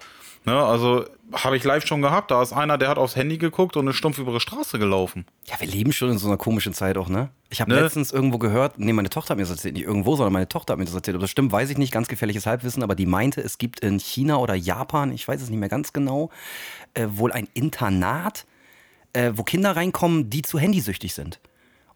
[0.48, 2.32] Ne, also habe ich live schon gehabt.
[2.32, 5.26] Da ist einer, der hat aufs Handy geguckt und ist stumpf über die Straße gelaufen.
[5.46, 7.32] Ja, wir leben schon in so einer komischen Zeit auch, ne?
[7.50, 7.82] Ich habe ne?
[7.82, 10.72] letztens irgendwo gehört, nee, meine Tochter hat mir das erzählt, nicht irgendwo, sondern meine Tochter
[10.72, 11.16] hat mir das erzählt.
[11.16, 14.00] Ob das stimmt, weiß ich nicht, ganz gefährliches Halbwissen, aber die meinte, es gibt in
[14.00, 16.30] China oder Japan, ich weiß es nicht mehr ganz genau,
[16.94, 18.46] äh, wohl ein Internat,
[19.12, 21.42] äh, wo Kinder reinkommen, die zu handysüchtig sind.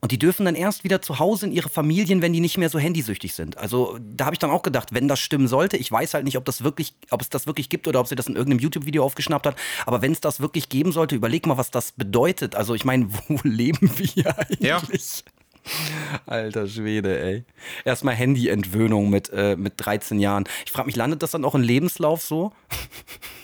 [0.01, 2.69] Und die dürfen dann erst wieder zu Hause in ihre Familien, wenn die nicht mehr
[2.69, 3.57] so handysüchtig sind.
[3.57, 6.37] Also da habe ich dann auch gedacht, wenn das stimmen sollte, ich weiß halt nicht,
[6.37, 9.03] ob das wirklich, ob es das wirklich gibt oder ob sie das in irgendeinem YouTube-Video
[9.03, 9.55] aufgeschnappt hat.
[9.85, 12.55] Aber wenn es das wirklich geben sollte, überleg mal, was das bedeutet.
[12.55, 14.59] Also ich meine, wo leben wir eigentlich?
[14.59, 14.81] Ja.
[16.25, 17.43] Alter Schwede, ey.
[17.85, 20.45] Erstmal Handyentwöhnung mit, äh, mit 13 Jahren.
[20.65, 22.51] Ich frage mich, landet das dann auch im Lebenslauf so?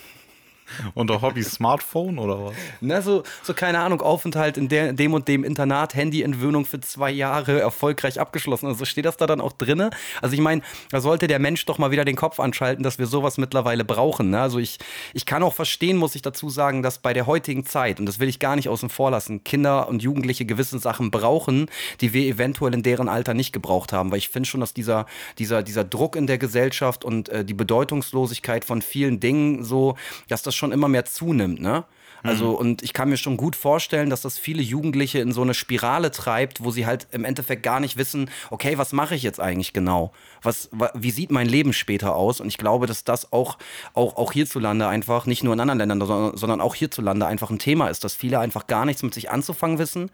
[0.94, 2.54] Unter Hobby Smartphone oder was?
[2.82, 7.12] Na, so, so keine Ahnung, Aufenthalt in der, dem und dem Internat, Handyentwöhnung für zwei
[7.12, 8.68] Jahre erfolgreich abgeschlossen.
[8.68, 9.90] Also steht das da dann auch drin?
[10.22, 13.08] Also ich meine, da sollte der Mensch doch mal wieder den Kopf anschalten, dass wir
[13.08, 14.30] sowas mittlerweile brauchen.
[14.32, 14.40] Ne?
[14.40, 14.78] Also ich,
[15.14, 18.20] ich kann auch verstehen, muss ich dazu sagen, dass bei der heutigen Zeit, und das
[18.20, 21.68] will ich gar nicht außen vor lassen, Kinder und Jugendliche gewisse Sachen brauchen,
[22.02, 24.12] die wir eventuell in deren Alter nicht gebraucht haben.
[24.12, 25.06] Weil ich finde schon, dass dieser,
[25.38, 29.96] dieser, dieser Druck in der Gesellschaft und äh, die Bedeutungslosigkeit von vielen Dingen so,
[30.28, 31.86] dass das schon immer mehr zunimmt, ne?
[32.24, 32.56] Also, mhm.
[32.56, 36.12] und ich kann mir schon gut vorstellen, dass das viele Jugendliche in so eine Spirale
[36.12, 39.72] treibt, wo sie halt im Endeffekt gar nicht wissen, okay, was mache ich jetzt eigentlich
[39.72, 40.12] genau?
[40.42, 42.42] Was, wie sieht mein Leben später aus?
[42.42, 43.58] Und ich glaube, dass das auch,
[43.94, 47.60] auch, auch hierzulande einfach, nicht nur in anderen Ländern, sondern, sondern auch hierzulande einfach ein
[47.60, 50.10] Thema ist, dass viele einfach gar nichts mit sich anzufangen wissen.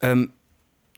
[0.00, 0.32] Ähm,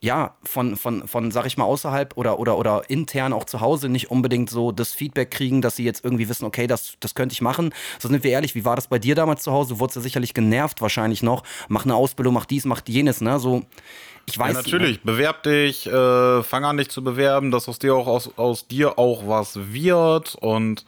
[0.02, 3.90] ja, von, von, von, sag ich mal, außerhalb oder, oder, oder intern auch zu Hause
[3.90, 7.34] nicht unbedingt so das Feedback kriegen, dass sie jetzt irgendwie wissen, okay, das, das könnte
[7.34, 7.74] ich machen.
[7.98, 9.74] So sind wir ehrlich, wie war das bei dir damals zu Hause?
[9.74, 11.42] Du wurdest ja sicherlich genervt wahrscheinlich noch.
[11.68, 13.38] Mach eine Ausbildung, mach dies, mach jenes, ne?
[13.38, 13.62] So,
[14.24, 14.54] ich weiß.
[14.54, 15.12] Ja, natürlich, ne?
[15.12, 18.98] bewerb dich, äh, fang an dich zu bewerben, dass aus dir auch aus, aus dir
[18.98, 20.86] auch was wird und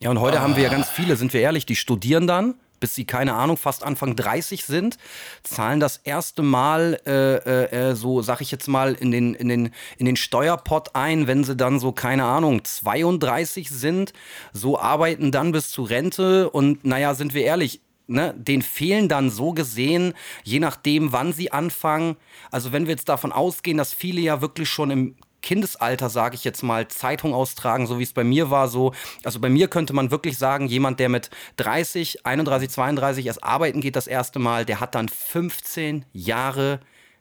[0.00, 0.42] ja, und heute ah.
[0.42, 3.56] haben wir ja ganz viele, sind wir ehrlich, die studieren dann, bis sie, keine Ahnung,
[3.56, 4.98] fast Anfang 30 sind,
[5.42, 9.48] zahlen das erste Mal, äh, äh, äh, so sag ich jetzt mal, in den, in,
[9.48, 14.12] den, in den Steuerpot ein, wenn sie dann so, keine Ahnung, 32 sind,
[14.52, 19.28] so arbeiten dann bis zur Rente und naja, sind wir ehrlich, Ne, denen fehlen dann
[19.28, 22.16] so gesehen, je nachdem, wann sie anfangen.
[22.50, 25.14] Also wenn wir jetzt davon ausgehen, dass viele ja wirklich schon im
[25.48, 28.68] Kindesalter, sage ich jetzt mal, Zeitung austragen, so wie es bei mir war.
[28.68, 28.92] So,
[29.24, 33.80] also bei mir könnte man wirklich sagen, jemand, der mit 30, 31, 32 erst arbeiten
[33.80, 36.80] geht das erste Mal, der hat dann 15 Jahre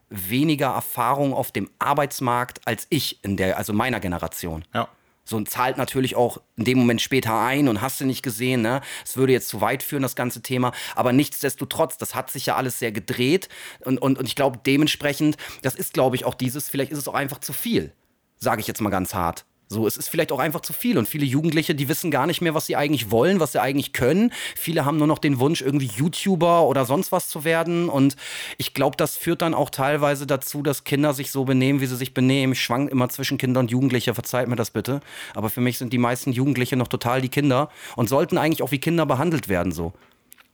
[0.10, 4.66] weniger Erfahrung auf dem Arbeitsmarkt als ich in der, also meiner Generation.
[4.74, 4.90] Ja.
[5.24, 8.62] So und zahlt natürlich auch in dem Moment später ein und hast du nicht gesehen,
[8.62, 8.82] ne?
[9.06, 10.74] Es würde jetzt zu weit führen, das ganze Thema.
[10.96, 13.48] Aber nichtsdestotrotz, das hat sich ja alles sehr gedreht.
[13.86, 17.08] Und, und, und ich glaube, dementsprechend, das ist, glaube ich, auch dieses, vielleicht ist es
[17.08, 17.94] auch einfach zu viel
[18.40, 19.46] sage ich jetzt mal ganz hart.
[19.70, 22.40] So, es ist vielleicht auch einfach zu viel und viele Jugendliche, die wissen gar nicht
[22.40, 24.32] mehr, was sie eigentlich wollen, was sie eigentlich können.
[24.56, 28.16] Viele haben nur noch den Wunsch, irgendwie YouTuber oder sonst was zu werden und
[28.58, 31.98] ich glaube, das führt dann auch teilweise dazu, dass Kinder sich so benehmen, wie sie
[31.98, 32.54] sich benehmen.
[32.54, 35.02] Ich schwank immer zwischen Kinder und Jugendliche, verzeiht mir das bitte.
[35.36, 38.72] Aber für mich sind die meisten Jugendliche noch total die Kinder und sollten eigentlich auch
[38.72, 39.92] wie Kinder behandelt werden, so.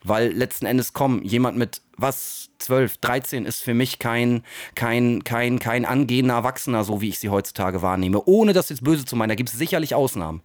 [0.04, 4.44] Weil letzten Endes kommen, jemand mit was 12, 13 ist für mich kein,
[4.76, 8.22] kein, kein, kein angehender Erwachsener, so wie ich sie heutzutage wahrnehme.
[8.26, 10.42] Ohne das jetzt böse zu meinen, da gibt es sicherlich Ausnahmen.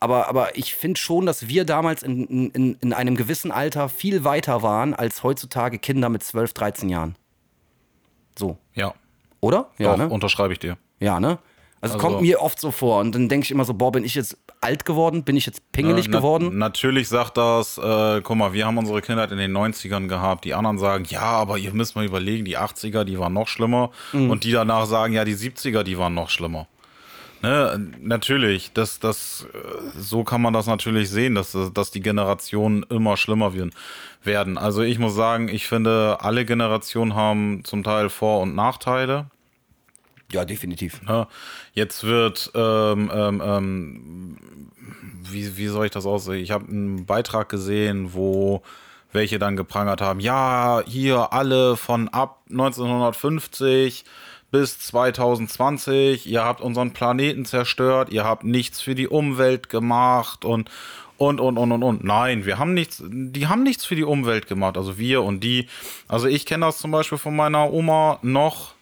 [0.00, 4.24] Aber, aber ich finde schon, dass wir damals in, in, in einem gewissen Alter viel
[4.24, 7.16] weiter waren als heutzutage Kinder mit 12, 13 Jahren.
[8.38, 8.58] So.
[8.74, 8.94] Ja.
[9.40, 9.70] Oder?
[9.78, 10.08] Ja, Doch, ne?
[10.08, 10.76] unterschreibe ich dir.
[11.00, 11.38] Ja, ne?
[11.80, 13.00] Also, Also- kommt mir oft so vor.
[13.00, 15.22] Und dann denke ich immer so, boah, bin ich jetzt alt geworden?
[15.24, 16.58] Bin ich jetzt pingelig Äh, na- geworden?
[16.58, 20.44] Natürlich sagt das, äh, guck mal, wir haben unsere Kindheit in den 90ern gehabt.
[20.44, 23.90] Die anderen sagen, ja, aber ihr müsst mal überlegen, die 80er, die waren noch schlimmer.
[24.12, 24.30] Mhm.
[24.30, 26.66] Und die danach sagen, ja, die 70er, die waren noch schlimmer.
[27.42, 29.58] Ne, natürlich, das, das, äh,
[29.98, 33.72] so kann man das natürlich sehen, dass, dass die Generationen immer schlimmer werden-
[34.22, 34.56] werden.
[34.58, 39.26] Also ich muss sagen, ich finde, alle Generationen haben zum Teil Vor- und Nachteile.
[40.32, 41.02] Ja, definitiv.
[41.02, 41.26] Ne?
[41.72, 44.36] Jetzt wird, ähm, ähm, ähm,
[45.22, 46.42] wie, wie soll ich das aussehen?
[46.42, 48.62] Ich habe einen Beitrag gesehen, wo
[49.12, 54.04] welche dann geprangert haben, ja, hier alle von ab 1950
[54.50, 60.70] bis 2020, ihr habt unseren Planeten zerstört, ihr habt nichts für die Umwelt gemacht und
[61.18, 62.04] und und und und und.
[62.04, 65.66] Nein, wir haben nichts, die haben nichts für die Umwelt gemacht, also wir und die.
[66.08, 68.75] Also ich kenne das zum Beispiel von meiner Oma noch,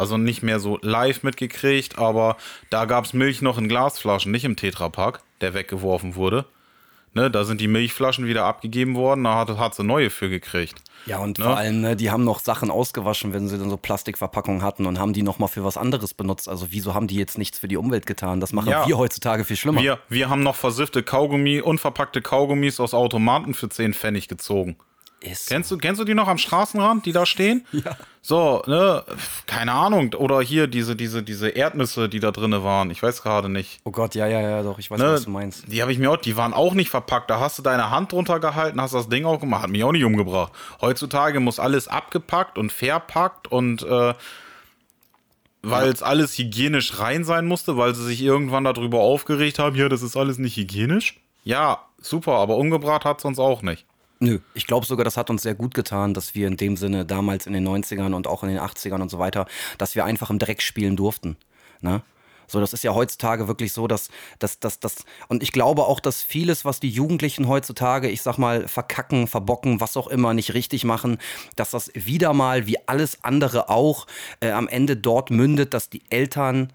[0.00, 2.36] also nicht mehr so live mitgekriegt, aber
[2.70, 6.46] da gab es Milch noch in Glasflaschen, nicht im Tetrapack, der weggeworfen wurde.
[7.12, 10.80] Ne, da sind die Milchflaschen wieder abgegeben worden, da hat, hat sie neue für gekriegt.
[11.06, 11.44] Ja, und Ne?
[11.44, 15.00] vor allem, ne, die haben noch Sachen ausgewaschen, wenn sie dann so Plastikverpackungen hatten und
[15.00, 16.48] haben die nochmal für was anderes benutzt.
[16.48, 18.38] Also wieso haben die jetzt nichts für die Umwelt getan?
[18.38, 18.86] Das machen Ja.
[18.86, 19.82] wir heutzutage viel schlimmer.
[19.82, 24.76] Wir, wir haben noch versiffte Kaugummi, unverpackte Kaugummis aus Automaten für 10 Pfennig gezogen.
[25.20, 27.66] Ist Kennst du, kennst du die noch am Straßenrand, die da stehen?
[27.72, 27.96] Ja.
[28.22, 29.02] So, ne,
[29.46, 30.12] keine Ahnung.
[30.12, 32.90] Oder hier diese, diese, diese Erdnüsse, die da drinne waren.
[32.90, 33.80] Ich weiß gerade nicht.
[33.84, 35.64] Oh Gott, ja, ja, ja, doch, ich weiß, Ne, was du meinst.
[35.72, 37.30] Die habe ich mir auch, die waren auch nicht verpackt.
[37.30, 39.62] Da hast du deine Hand drunter gehalten, hast das Ding auch gemacht.
[39.62, 40.52] Hat mich auch nicht umgebracht.
[40.82, 44.12] Heutzutage muss alles abgepackt und verpackt und äh,
[45.62, 49.88] weil es alles hygienisch rein sein musste, weil sie sich irgendwann darüber aufgeregt haben, ja,
[49.88, 51.20] das ist alles nicht hygienisch.
[51.44, 53.86] Ja, super, aber umgebracht hat es uns auch nicht.
[54.22, 57.06] Nö, ich glaube sogar, das hat uns sehr gut getan, dass wir in dem Sinne
[57.06, 59.46] damals in den 90ern und auch in den 80ern und so weiter,
[59.78, 61.36] dass wir einfach im Dreck spielen durften.
[61.80, 62.02] Ne?
[62.46, 66.00] So, das ist ja heutzutage wirklich so, dass, dass, dass, dass, und ich glaube auch,
[66.00, 70.52] dass vieles, was die Jugendlichen heutzutage, ich sag mal, verkacken, verbocken, was auch immer, nicht
[70.52, 71.18] richtig machen,
[71.56, 74.06] dass das wieder mal, wie alles andere auch,
[74.40, 76.72] äh, am Ende dort mündet, dass die Eltern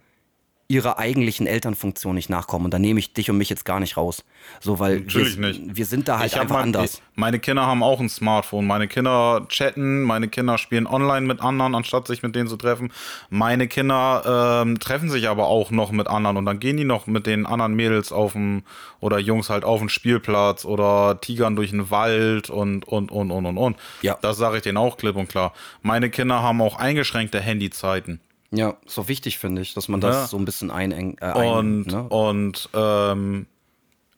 [0.67, 2.65] ihrer eigentlichen Elternfunktion nicht nachkommen.
[2.65, 4.23] Und da nehme ich dich und mich jetzt gar nicht raus.
[4.61, 5.61] So, weil Natürlich wir, nicht.
[5.77, 6.95] wir sind da halt Ich einfach mein, anders.
[6.95, 8.65] ich- Meine Kinder haben auch ein Smartphone.
[8.65, 12.91] Meine Kinder chatten, meine Kinder spielen online mit anderen, anstatt sich mit denen zu treffen.
[13.29, 17.05] Meine Kinder ähm, treffen sich aber auch noch mit anderen und dann gehen die noch
[17.05, 18.63] mit den anderen Mädels auf dem
[18.99, 23.45] oder Jungs halt auf den Spielplatz oder tigern durch den Wald und und und und
[23.45, 23.77] und und.
[24.01, 24.17] Ja.
[24.21, 25.53] Das sage ich denen auch klipp und klar.
[25.83, 28.19] Meine Kinder haben auch eingeschränkte Handyzeiten.
[28.55, 30.27] Ja, so wichtig finde ich, dass man das Ja.
[30.27, 31.21] so ein bisschen einengt.
[31.21, 32.03] Äh, ein, Und, ne?
[32.03, 33.47] und ähm,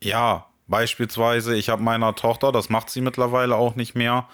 [0.02, 4.28] ja, beispielsweise, ich habe meiner Tochter, das macht sie mittlerweile auch nicht mehr,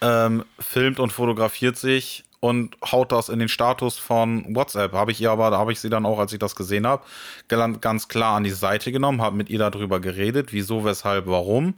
[0.00, 4.92] ähm, filmt und fotografiert sich und haut das in den Status von WhatsApp.
[4.92, 7.02] Habe ich ihr aber, da habe ich sie dann auch, als ich das gesehen habe,
[7.48, 11.74] ganz klar an die Seite genommen, habe mit ihr darüber geredet, wieso, weshalb, warum.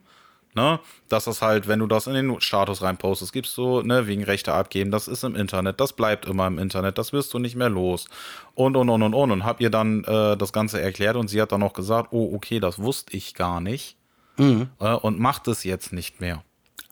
[0.55, 0.81] Ne?
[1.09, 4.53] Dass das halt, wenn du das in den Status reinpostest, gibst du, ne, wegen Rechte
[4.53, 7.71] abgeben, das ist im Internet, das bleibt immer im Internet, das wirst du nicht mehr
[7.71, 8.07] los.
[8.55, 9.31] Und, und, und, und, und.
[9.31, 12.35] Und hab ihr dann äh, das Ganze erklärt und sie hat dann auch gesagt, oh,
[12.35, 13.97] okay, das wusste ich gar nicht.
[14.39, 16.43] Äh, und macht es jetzt nicht mehr.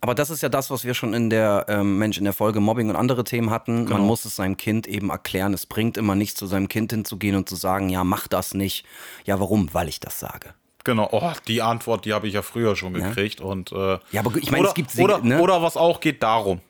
[0.02, 2.60] Aber das ist ja das, was wir schon in der ähm, Mensch in der Folge
[2.60, 3.84] Mobbing und andere Themen hatten.
[3.84, 3.98] Genau.
[3.98, 5.52] Man muss es seinem Kind eben erklären.
[5.52, 8.86] Es bringt immer nichts, zu seinem Kind hinzugehen und zu sagen, ja, mach das nicht.
[9.26, 9.74] Ja, warum?
[9.74, 10.54] Weil ich das sage.
[10.84, 13.40] Genau, oh, die Antwort, die habe ich ja früher schon gekriegt.
[13.40, 15.40] Und, äh, Ja, aber ich meine, es gibt oder, ne?
[15.40, 16.60] oder was auch geht darum.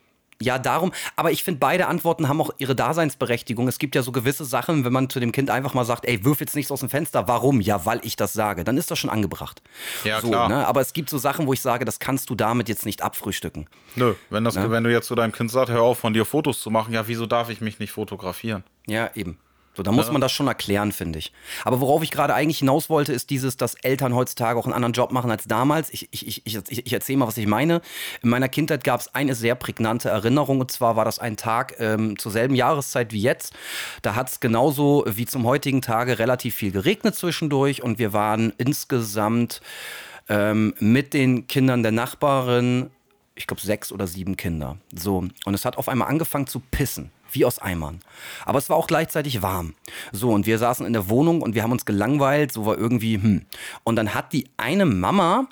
[0.43, 0.93] Ja, darum.
[1.17, 3.69] Aber ich finde, beide Antworten haben auch ihre Daseinsberechtigung.
[3.69, 6.25] Es gibt ja so gewisse Sachen, wenn man zu dem Kind einfach mal sagt, ey,
[6.25, 7.29] wirf jetzt nichts aus dem Fenster.
[7.29, 7.61] Warum?
[7.61, 8.65] Ja, weil ich das sage.
[8.65, 9.61] Dann ist das schon angebracht.
[10.03, 10.49] Ja, so, klar.
[10.49, 10.67] Ne?
[10.67, 13.69] Aber es gibt so Sachen, wo ich sage, das kannst du damit jetzt nicht abfrühstücken.
[13.97, 16.63] Nö, wenn, das, wenn du jetzt zu deinem Kind sagst, hör auf, von dir Fotos
[16.63, 18.65] zu machen, ja, wieso darf ich mich nicht fotografieren?
[18.87, 19.39] Ja, eben.
[19.81, 21.33] So, da muss man das schon erklären, finde ich.
[21.65, 24.93] Aber worauf ich gerade eigentlich hinaus wollte, ist dieses, dass Eltern heutzutage auch einen anderen
[24.93, 25.89] Job machen als damals.
[25.89, 27.81] Ich, ich, ich, ich, ich erzähle mal, was ich meine.
[28.23, 30.61] In meiner Kindheit gab es eine sehr prägnante Erinnerung.
[30.61, 33.55] Und zwar war das ein Tag ähm, zur selben Jahreszeit wie jetzt.
[34.03, 37.83] Da hat es genauso wie zum heutigen Tage relativ viel geregnet zwischendurch.
[37.83, 39.63] Und wir waren insgesamt
[40.29, 42.91] ähm, mit den Kindern der Nachbarin
[43.35, 44.77] ich glaube, sechs oder sieben Kinder.
[44.95, 45.25] So.
[45.47, 47.11] Und es hat auf einmal angefangen zu pissen.
[47.33, 48.01] Wie aus Eimern.
[48.45, 49.75] Aber es war auch gleichzeitig warm.
[50.13, 52.53] So, und wir saßen in der Wohnung und wir haben uns gelangweilt.
[52.53, 53.47] So war irgendwie, hm.
[53.85, 55.47] Und dann hat die eine Mama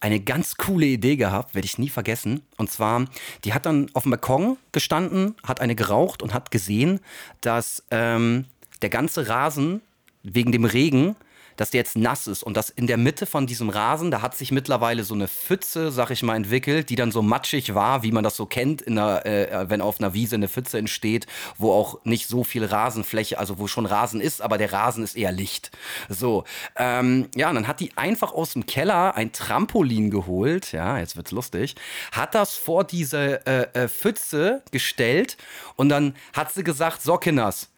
[0.00, 2.42] eine ganz coole Idee gehabt, werde ich nie vergessen.
[2.58, 3.06] Und zwar,
[3.44, 7.00] die hat dann auf dem Balkon gestanden, hat eine geraucht und hat gesehen,
[7.40, 8.44] dass ähm,
[8.82, 9.80] der ganze Rasen
[10.22, 11.16] wegen dem Regen
[11.56, 14.36] dass der jetzt nass ist und dass in der Mitte von diesem Rasen, da hat
[14.36, 18.12] sich mittlerweile so eine Pfütze, sag ich mal, entwickelt, die dann so matschig war, wie
[18.12, 21.26] man das so kennt, in einer, äh, wenn auf einer Wiese eine Pfütze entsteht,
[21.58, 25.16] wo auch nicht so viel Rasenfläche, also wo schon Rasen ist, aber der Rasen ist
[25.16, 25.70] eher licht.
[26.08, 26.44] So,
[26.76, 31.16] ähm, ja, und dann hat die einfach aus dem Keller ein Trampolin geholt, ja, jetzt
[31.16, 31.74] wird's lustig,
[32.12, 35.36] hat das vor diese äh, äh, Pfütze gestellt
[35.76, 37.70] und dann hat sie gesagt, so Kinders,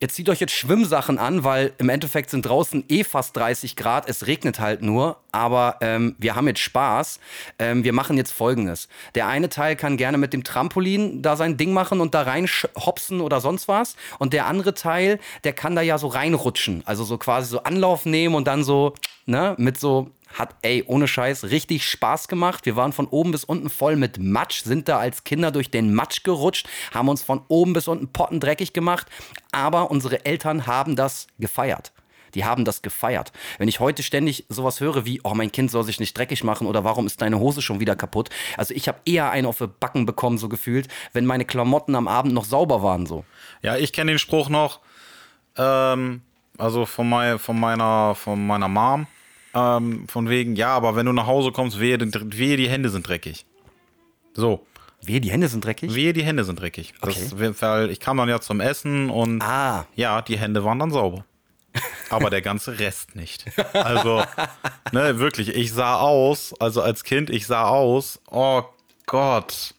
[0.00, 4.08] Ihr zieht euch jetzt Schwimmsachen an, weil im Endeffekt sind draußen eh fast 30 Grad.
[4.08, 7.18] Es regnet halt nur, aber ähm, wir haben jetzt Spaß.
[7.58, 8.86] Ähm, wir machen jetzt folgendes.
[9.16, 12.46] Der eine Teil kann gerne mit dem Trampolin da sein Ding machen und da rein
[12.76, 13.96] hopsen oder sonst was.
[14.20, 16.82] Und der andere Teil, der kann da ja so reinrutschen.
[16.86, 18.94] Also so quasi so Anlauf nehmen und dann so,
[19.26, 22.66] ne, mit so hat, ey, ohne Scheiß, richtig Spaß gemacht.
[22.66, 25.94] Wir waren von oben bis unten voll mit Matsch, sind da als Kinder durch den
[25.94, 29.06] Matsch gerutscht, haben uns von oben bis unten pottendreckig gemacht.
[29.52, 31.92] Aber unsere Eltern haben das gefeiert.
[32.34, 33.32] Die haben das gefeiert.
[33.56, 36.66] Wenn ich heute ständig sowas höre wie, oh, mein Kind soll sich nicht dreckig machen
[36.66, 38.28] oder warum ist deine Hose schon wieder kaputt?
[38.58, 42.06] Also ich habe eher einen auf die Backen bekommen, so gefühlt, wenn meine Klamotten am
[42.06, 43.24] Abend noch sauber waren, so.
[43.62, 44.80] Ja, ich kenne den Spruch noch,
[45.56, 46.20] ähm,
[46.58, 49.06] also von, mein, von, meiner, von meiner Mom
[49.58, 53.06] ähm, von wegen, ja, aber wenn du nach Hause kommst, wehe, wehe die Hände sind
[53.06, 53.44] dreckig.
[54.34, 54.64] So.
[55.02, 55.94] Wehe, die Hände sind dreckig?
[55.94, 56.92] Wehe, die Hände sind dreckig.
[57.00, 57.14] Okay.
[57.38, 59.86] Das, weil ich kam dann ja zum Essen und ah.
[59.94, 61.24] ja, die Hände waren dann sauber.
[62.10, 63.44] Aber der ganze Rest nicht.
[63.74, 64.24] Also,
[64.92, 68.62] ne, wirklich, ich sah aus, also als Kind, ich sah aus, oh
[69.06, 69.74] Gott.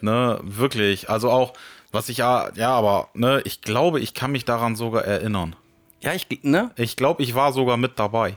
[0.00, 1.10] Ne, wirklich.
[1.10, 1.54] Also auch,
[1.90, 5.56] was ich ja, ja, aber, ne, ich glaube, ich kann mich daran sogar erinnern.
[6.02, 6.70] Ja, ich, ne?
[6.76, 8.36] Ich glaube, ich war sogar mit dabei.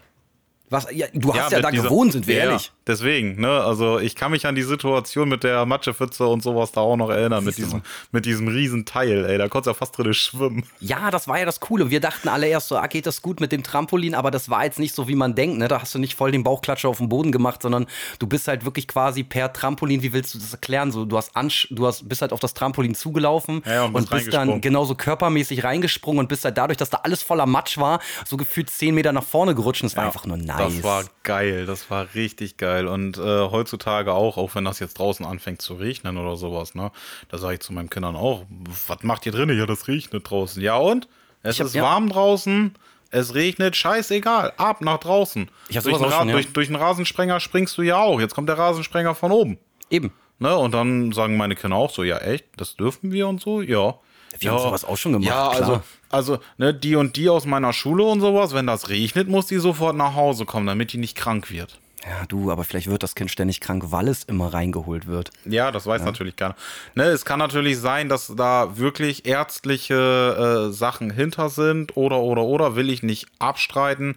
[0.69, 2.73] Was, ja, du hast ja, ja da dieser, gewohnt, sind wir ja, ehrlich.
[2.85, 3.49] Deswegen, ne?
[3.49, 7.09] Also ich kann mich an die Situation mit der Matschepfütze und sowas da auch noch
[7.09, 9.37] erinnern, mit diesem, mit diesem riesen Teil, ey.
[9.37, 10.65] Da konntest du ja fast drin schwimmen.
[10.81, 11.89] Ja, das war ja das Coole.
[11.89, 14.65] Wir dachten alle erst so, ah, geht das gut mit dem Trampolin, aber das war
[14.65, 15.69] jetzt nicht so, wie man denkt, ne?
[15.69, 17.85] Da hast du nicht voll den Bauchklatscher auf den Boden gemacht, sondern
[18.19, 20.91] du bist halt wirklich quasi per Trampolin, wie willst du das erklären?
[20.91, 21.31] So, du hast,
[21.69, 25.63] du hast bist halt auf das Trampolin zugelaufen ja, und, und bist dann genauso körpermäßig
[25.63, 29.13] reingesprungen und bist halt dadurch, dass da alles voller Matsch war, so gefühlt zehn Meter
[29.13, 29.83] nach vorne gerutscht.
[29.83, 30.75] Und es war einfach nur nice.
[30.75, 32.87] Das war geil, das war richtig geil.
[32.87, 36.91] Und äh, heutzutage auch, auch wenn das jetzt draußen anfängt zu regnen oder sowas, ne?
[37.29, 38.45] Da sage ich zu meinen Kindern auch,
[38.87, 39.49] was macht ihr drin?
[39.49, 40.61] Ja, das regnet draußen.
[40.61, 41.07] Ja und?
[41.43, 41.83] Es hab, ist ja.
[41.83, 42.75] warm draußen,
[43.11, 45.49] es regnet, scheißegal, ab nach draußen.
[45.69, 46.33] Ich durch, den schon, ja.
[46.33, 48.19] durch, durch einen Rasensprenger springst du ja auch.
[48.19, 49.57] Jetzt kommt der Rasensprenger von oben.
[49.89, 50.11] Eben.
[50.39, 50.55] Ne?
[50.55, 53.95] Und dann sagen meine Kinder auch so, ja echt, das dürfen wir und so, ja.
[54.41, 55.27] Wir ja, haben sowas auch schon gemacht.
[55.27, 55.61] Ja, klar.
[55.61, 59.47] also, also ne, die und die aus meiner Schule und sowas, wenn das regnet, muss
[59.47, 61.79] die sofort nach Hause kommen, damit die nicht krank wird.
[62.09, 65.31] Ja, du, aber vielleicht wird das Kind ständig krank, weil es immer reingeholt wird.
[65.45, 66.05] Ja, das weiß ja.
[66.05, 66.55] natürlich keiner.
[66.95, 72.43] Ne, es kann natürlich sein, dass da wirklich ärztliche äh, Sachen hinter sind oder, oder,
[72.43, 74.15] oder, will ich nicht abstreiten.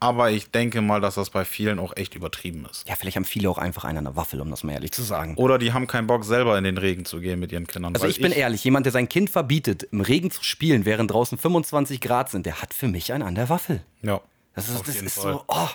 [0.00, 2.88] Aber ich denke mal, dass das bei vielen auch echt übertrieben ist.
[2.88, 5.02] Ja, vielleicht haben viele auch einfach einen an der Waffel, um das mal ehrlich zu
[5.02, 5.34] sagen.
[5.36, 7.94] Oder die haben keinen Bock, selber in den Regen zu gehen mit ihren Kindern.
[7.94, 11.10] Also ich bin ich ehrlich, jemand, der sein Kind verbietet, im Regen zu spielen, während
[11.10, 13.82] draußen 25 Grad sind, der hat für mich einen an der Waffel.
[14.02, 14.20] Ja.
[14.54, 15.68] Das ist, das ist so, oh,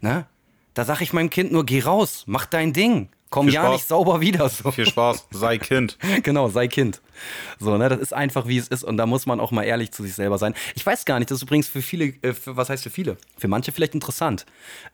[0.00, 0.26] ne?
[0.74, 3.10] Da sag ich meinem Kind nur, geh raus, mach dein Ding.
[3.32, 3.72] Komm ja Spaß.
[3.72, 4.46] nicht sauber wieder.
[4.50, 4.70] So.
[4.70, 5.96] Viel Spaß, sei Kind.
[6.22, 7.00] genau, sei Kind.
[7.58, 8.84] So, ne, das ist einfach, wie es ist.
[8.84, 10.54] Und da muss man auch mal ehrlich zu sich selber sein.
[10.74, 13.16] Ich weiß gar nicht, das ist übrigens für viele, äh, für, was heißt für viele?
[13.38, 14.44] Für manche vielleicht interessant.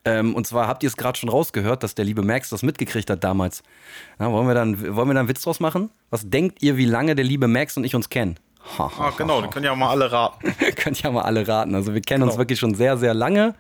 [0.04, 3.10] Ähm, und zwar habt ihr es gerade schon rausgehört, dass der liebe Max das mitgekriegt
[3.10, 3.64] hat damals.
[4.20, 5.90] Na, wollen, wir dann, wollen wir dann einen Witz draus machen?
[6.10, 8.38] Was denkt ihr, wie lange der liebe Max und ich uns kennen?
[8.78, 10.54] Ah, genau, die können ja mal alle raten.
[10.76, 11.74] können ja mal alle raten.
[11.74, 12.32] Also wir kennen genau.
[12.32, 13.54] uns wirklich schon sehr, sehr lange.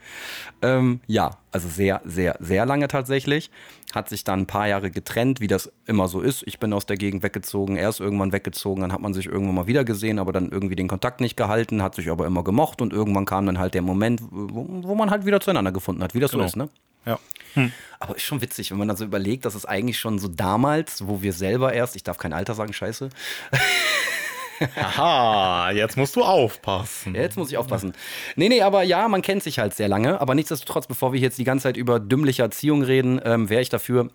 [0.60, 3.50] Ähm, ja, also sehr, sehr, sehr lange tatsächlich.
[3.94, 6.42] Hat sich dann ein paar Jahre getrennt, wie das immer so ist.
[6.46, 9.54] Ich bin aus der Gegend weggezogen, er ist irgendwann weggezogen, dann hat man sich irgendwann
[9.54, 12.82] mal wieder gesehen, aber dann irgendwie den Kontakt nicht gehalten, hat sich aber immer gemocht
[12.82, 16.14] und irgendwann kam dann halt der Moment, wo, wo man halt wieder zueinander gefunden hat,
[16.14, 16.42] wie das genau.
[16.42, 16.68] so ist, ne?
[17.06, 17.18] Ja.
[17.54, 17.72] Hm.
[18.00, 21.06] Aber ist schon witzig, wenn man dann so überlegt, dass es eigentlich schon so damals,
[21.06, 23.08] wo wir selber erst, ich darf kein Alter sagen, scheiße,
[24.76, 27.14] Aha, jetzt musst du aufpassen.
[27.14, 27.92] Jetzt muss ich aufpassen.
[28.36, 30.20] Nee, nee, aber ja, man kennt sich halt sehr lange.
[30.20, 33.68] Aber nichtsdestotrotz, bevor wir jetzt die ganze Zeit über dümmliche Erziehung reden, ähm, wäre ich
[33.68, 34.10] dafür,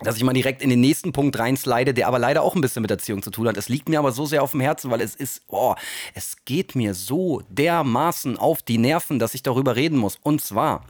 [0.00, 2.82] dass ich mal direkt in den nächsten Punkt reinslide, der aber leider auch ein bisschen
[2.82, 3.56] mit Erziehung zu tun hat.
[3.56, 5.74] Es liegt mir aber so sehr auf dem Herzen, weil es ist, oh,
[6.14, 10.18] es geht mir so dermaßen auf die Nerven, dass ich darüber reden muss.
[10.22, 10.84] Und zwar,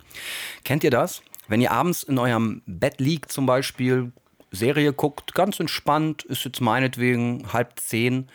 [0.65, 1.23] kennt ihr das?
[1.47, 4.13] Wenn ihr abends in eurem Bett liegt, zum Beispiel,
[4.51, 8.29] Serie guckt, ganz entspannt, ist jetzt meinetwegen halb zehn.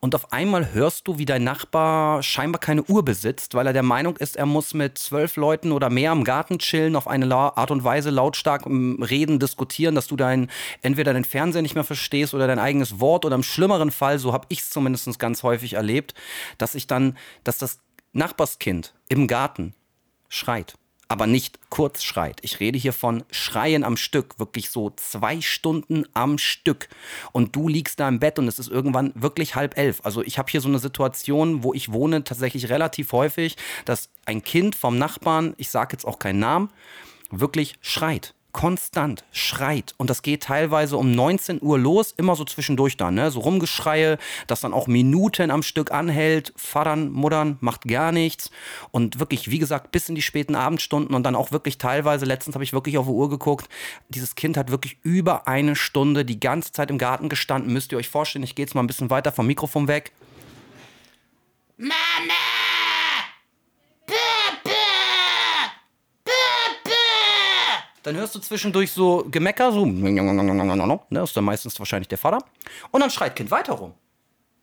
[0.00, 3.82] Und auf einmal hörst du, wie dein Nachbar scheinbar keine Uhr besitzt, weil er der
[3.82, 7.70] Meinung ist, er muss mit zwölf Leuten oder mehr im Garten chillen, auf eine Art
[7.70, 10.50] und Weise lautstark ähm, reden, diskutieren, dass du dein,
[10.82, 14.32] entweder deinen Fernseher nicht mehr verstehst oder dein eigenes Wort oder im schlimmeren Fall, so
[14.32, 16.14] habe ich es zumindest ganz häufig erlebt,
[16.58, 17.78] dass ich dann, dass das
[18.12, 19.74] Nachbarskind im Garten
[20.28, 20.74] schreit,
[21.08, 22.38] aber nicht kurz schreit.
[22.42, 26.88] Ich rede hier von Schreien am Stück, wirklich so zwei Stunden am Stück.
[27.32, 30.00] Und du liegst da im Bett und es ist irgendwann wirklich halb elf.
[30.02, 34.42] Also ich habe hier so eine Situation, wo ich wohne, tatsächlich relativ häufig, dass ein
[34.42, 36.70] Kind vom Nachbarn, ich sage jetzt auch keinen Namen,
[37.30, 39.94] wirklich schreit konstant schreit.
[39.98, 43.30] Und das geht teilweise um 19 Uhr los, immer so zwischendurch dann, ne?
[43.30, 44.16] So Rumgeschreie,
[44.46, 46.54] das dann auch Minuten am Stück anhält.
[46.56, 48.50] Vatern, Muttern, macht gar nichts.
[48.92, 52.54] Und wirklich, wie gesagt, bis in die späten Abendstunden und dann auch wirklich teilweise, letztens
[52.54, 53.68] habe ich wirklich auf die Uhr geguckt,
[54.08, 57.74] dieses Kind hat wirklich über eine Stunde die ganze Zeit im Garten gestanden.
[57.74, 60.12] Müsst ihr euch vorstellen, ich gehe jetzt mal ein bisschen weiter vom Mikrofon weg.
[61.76, 62.45] Mama!
[68.06, 72.38] Dann hörst du zwischendurch so Gemecker, so, ne, das ist dann meistens wahrscheinlich der Vater.
[72.92, 73.94] Und dann schreit Kind weiter rum.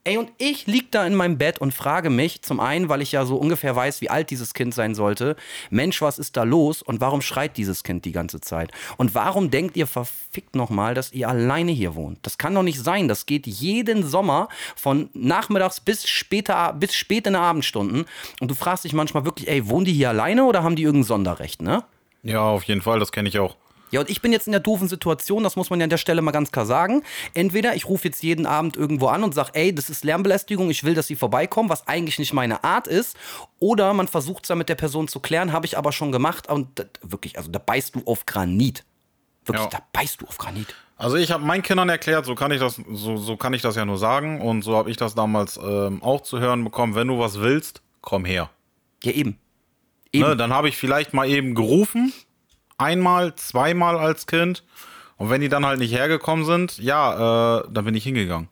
[0.06, 3.12] Ey, und ich lieg da in meinem Bett und frage mich, zum einen, weil ich
[3.12, 5.36] ja so ungefähr weiß, wie alt dieses Kind sein sollte,
[5.70, 8.72] Mensch, was ist da los und warum schreit dieses Kind die ganze Zeit?
[8.96, 12.20] Und warum denkt ihr verfickt nochmal, dass ihr alleine hier wohnt?
[12.22, 13.10] Das kann doch nicht sein.
[13.10, 18.06] Das geht jeden Sommer von nachmittags bis später, bis spät in den Abendstunden.
[18.40, 21.08] Und du fragst dich manchmal wirklich, ey, wohnen die hier alleine oder haben die irgendein
[21.08, 21.84] Sonderrecht, ne?
[22.24, 23.56] Ja, auf jeden Fall, das kenne ich auch.
[23.94, 25.98] Ja, und ich bin jetzt in der doofen Situation, das muss man ja an der
[25.98, 27.04] Stelle mal ganz klar sagen.
[27.36, 30.84] Entweder ich rufe jetzt jeden Abend irgendwo an und sage, ey, das ist Lärmbelästigung, ich
[30.84, 33.16] will, dass sie vorbeikommen, was eigentlich nicht meine Art ist.
[33.60, 36.50] Oder man versucht es dann mit der Person zu klären, habe ich aber schon gemacht.
[36.50, 38.84] Und das, wirklich, also da beißt du auf Granit.
[39.46, 39.78] Wirklich, ja.
[39.78, 40.74] da beißt du auf Granit.
[40.98, 43.76] Also ich habe meinen Kindern erklärt, so kann ich das, so, so kann ich das
[43.76, 44.42] ja nur sagen.
[44.42, 46.96] Und so habe ich das damals ähm, auch zu hören bekommen.
[46.96, 48.50] Wenn du was willst, komm her.
[49.04, 49.38] Ja, eben.
[50.22, 52.14] Ne, dann habe ich vielleicht mal eben gerufen,
[52.78, 54.64] einmal, zweimal als Kind.
[55.18, 58.50] Und wenn die dann halt nicht hergekommen sind, ja, äh, dann bin ich hingegangen.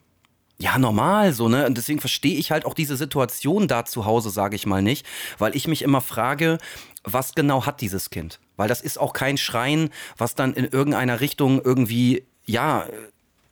[0.57, 1.65] Ja, normal so, ne?
[1.65, 5.07] Und deswegen verstehe ich halt auch diese Situation da zu Hause, sage ich mal nicht,
[5.39, 6.59] weil ich mich immer frage,
[7.03, 8.39] was genau hat dieses Kind?
[8.57, 12.91] Weil das ist auch kein Schreien, was dann in irgendeiner Richtung irgendwie, ja, äh,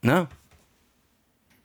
[0.04, 0.28] ne?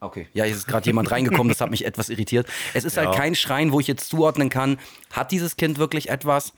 [0.05, 0.27] Okay.
[0.33, 2.47] Ja, hier ist gerade jemand reingekommen, das hat mich etwas irritiert.
[2.73, 3.11] Es ist halt ja.
[3.11, 4.77] halt kein Schreien, wo ich jetzt zuordnen kann,
[5.11, 6.53] hat dieses Kind wirklich etwas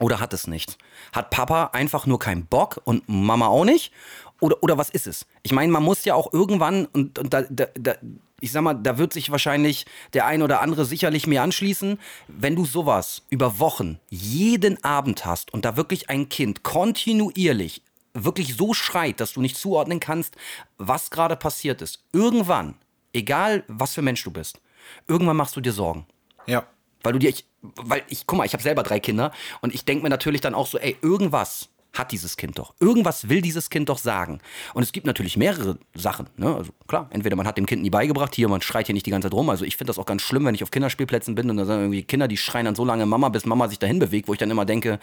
[0.00, 0.78] oder hat es nicht?
[1.12, 3.92] Hat Papa einfach nur keinen Bock und Mama auch nicht?
[4.40, 5.26] Oder, oder was ist es?
[5.44, 7.94] Ich meine, man muss ja auch irgendwann, und, und da, da, da,
[8.40, 12.56] ich sag mal, da wird sich wahrscheinlich der ein oder andere sicherlich mir anschließen, wenn
[12.56, 17.82] du sowas über Wochen jeden Abend hast und da wirklich ein Kind kontinuierlich
[18.14, 20.36] wirklich so schreit, dass du nicht zuordnen kannst,
[20.78, 22.04] was gerade passiert ist.
[22.12, 22.74] Irgendwann,
[23.12, 24.60] egal was für Mensch du bist,
[25.08, 26.06] irgendwann machst du dir Sorgen.
[26.46, 26.66] Ja.
[27.02, 29.84] Weil du dir, ich, weil ich, guck mal, ich habe selber drei Kinder und ich
[29.84, 32.74] denke mir natürlich dann auch so, ey, irgendwas hat dieses Kind doch.
[32.80, 34.40] Irgendwas will dieses Kind doch sagen.
[34.74, 36.28] Und es gibt natürlich mehrere Sachen.
[36.36, 36.54] Ne?
[36.54, 39.10] Also klar, entweder man hat dem Kind nie beigebracht, hier, man schreit hier nicht die
[39.10, 39.50] ganze Zeit rum.
[39.50, 41.78] Also ich finde das auch ganz schlimm, wenn ich auf Kinderspielplätzen bin und da sind
[41.78, 44.38] irgendwie Kinder, die schreien dann so lange Mama, bis Mama sich dahin bewegt, wo ich
[44.38, 44.98] dann immer denke,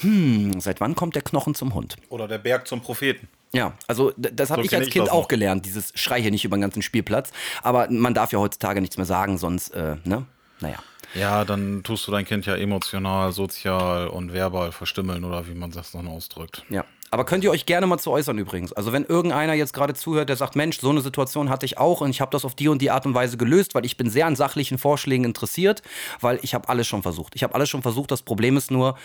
[0.00, 1.96] hm, seit wann kommt der Knochen zum Hund?
[2.08, 3.28] Oder der Berg zum Propheten.
[3.54, 6.56] Ja, also das habe so ich als Kind auch gelernt, dieses Schrei hier nicht über
[6.56, 7.32] den ganzen Spielplatz.
[7.62, 10.24] Aber man darf ja heutzutage nichts mehr sagen, sonst, äh, ne?
[10.60, 10.78] Naja.
[11.14, 15.70] Ja, dann tust du dein Kind ja emotional, sozial und verbal verstümmeln oder wie man
[15.70, 16.64] das dann ausdrückt.
[16.68, 16.84] Ja.
[17.12, 18.72] Aber könnt ihr euch gerne mal zu äußern übrigens.
[18.72, 22.00] Also wenn irgendeiner jetzt gerade zuhört, der sagt, Mensch, so eine Situation hatte ich auch
[22.00, 24.08] und ich habe das auf die und die Art und Weise gelöst, weil ich bin
[24.08, 25.82] sehr an sachlichen Vorschlägen interessiert,
[26.22, 27.34] weil ich habe alles schon versucht.
[27.34, 28.10] Ich habe alles schon versucht.
[28.10, 28.96] Das Problem ist nur,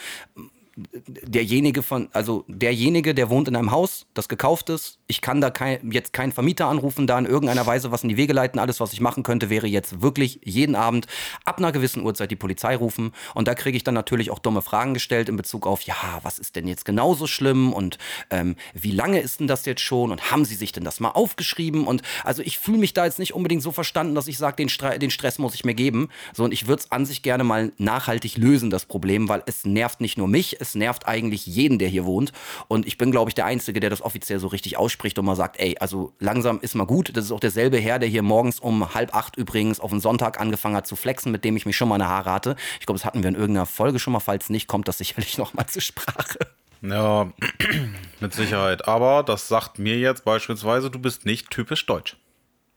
[0.77, 4.99] derjenige von, also derjenige, der wohnt in einem Haus, das gekauft ist.
[5.07, 8.17] Ich kann da kein, jetzt keinen Vermieter anrufen, da in irgendeiner Weise was in die
[8.17, 8.59] Wege leiten.
[8.59, 11.07] Alles, was ich machen könnte, wäre jetzt wirklich jeden Abend
[11.45, 13.11] ab einer gewissen Uhrzeit die Polizei rufen.
[13.33, 16.37] Und da kriege ich dann natürlich auch dumme Fragen gestellt in Bezug auf, ja, was
[16.37, 17.97] ist denn jetzt genauso schlimm und
[18.29, 21.11] ähm, wie lange ist denn das jetzt schon und haben Sie sich denn das mal
[21.11, 21.87] aufgeschrieben?
[21.87, 24.69] Und also ich fühle mich da jetzt nicht unbedingt so verstanden, dass ich sage, den,
[24.99, 26.09] den Stress muss ich mir geben.
[26.33, 29.65] So, und ich würde es an sich gerne mal nachhaltig lösen, das Problem, weil es
[29.65, 32.31] nervt nicht nur mich, es nervt eigentlich jeden, der hier wohnt.
[32.67, 35.35] Und ich bin, glaube ich, der Einzige, der das offiziell so richtig ausspricht und mal
[35.35, 37.15] sagt, ey, also langsam ist mal gut.
[37.15, 40.39] Das ist auch derselbe Herr, der hier morgens um halb acht übrigens auf den Sonntag
[40.39, 42.55] angefangen hat zu flexen, mit dem ich mich schon mal eine Haare hatte.
[42.79, 44.19] Ich glaube, das hatten wir in irgendeiner Folge schon mal.
[44.19, 46.39] Falls nicht, kommt das sicherlich noch mal zur Sprache.
[46.81, 47.31] Ja,
[48.19, 48.87] mit Sicherheit.
[48.87, 52.17] Aber das sagt mir jetzt beispielsweise, du bist nicht typisch deutsch.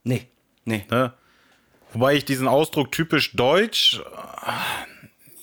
[0.04, 0.28] Nee,
[0.64, 0.84] nee.
[0.90, 1.12] Ne?
[1.92, 4.00] Wobei ich diesen Ausdruck typisch deutsch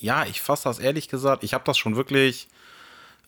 [0.08, 2.48] ja, ich fasse das ehrlich gesagt, ich habe das schon wirklich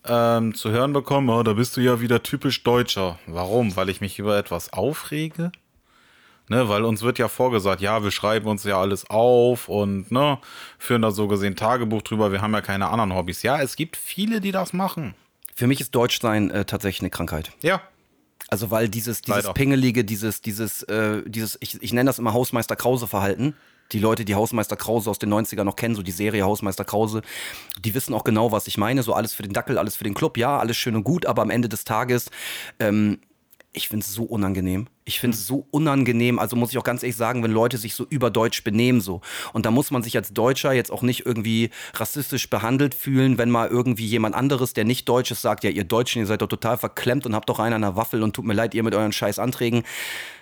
[0.06, 3.20] ähm, zu hören bekommen, oh, da bist du ja wieder typisch Deutscher.
[3.28, 3.76] Warum?
[3.76, 5.52] Weil ich mich über etwas aufrege?
[6.48, 10.40] Ne, weil uns wird ja vorgesagt, ja, wir schreiben uns ja alles auf und ne,
[10.80, 13.44] führen da so gesehen Tagebuch drüber, wir haben ja keine anderen Hobbys.
[13.44, 15.13] Ja, es gibt viele, die das machen.
[15.54, 17.52] Für mich ist Deutschsein äh, tatsächlich eine Krankheit.
[17.62, 17.82] Ja.
[18.48, 22.75] Also weil dieses, dieses Pingelige, dieses, dieses, äh, dieses, ich, ich nenne das immer Hausmeister
[22.75, 23.54] Krause-Verhalten,
[23.92, 27.21] die Leute, die Hausmeister Krause aus den 90ern noch kennen, so die Serie Hausmeister Krause,
[27.79, 29.04] die wissen auch genau, was ich meine.
[29.04, 31.42] So alles für den Dackel, alles für den Club, ja, alles schön und gut, aber
[31.42, 32.29] am Ende des Tages,
[32.79, 33.19] ähm,
[33.71, 34.87] ich finde es so unangenehm.
[35.06, 36.40] Ich finde es so unangenehm.
[36.40, 39.21] Also muss ich auch ganz ehrlich sagen, wenn Leute sich so überdeutsch benehmen so.
[39.54, 43.52] Und da muss man sich als Deutscher jetzt auch nicht irgendwie rassistisch behandelt fühlen, wenn
[43.52, 46.48] mal irgendwie jemand anderes, der nicht Deutsch ist, sagt, ja, ihr Deutschen, ihr seid doch
[46.48, 48.96] total verklemmt und habt doch einen an der Waffel und tut mir leid, ihr mit
[48.96, 49.83] euren scheiß Anträgen.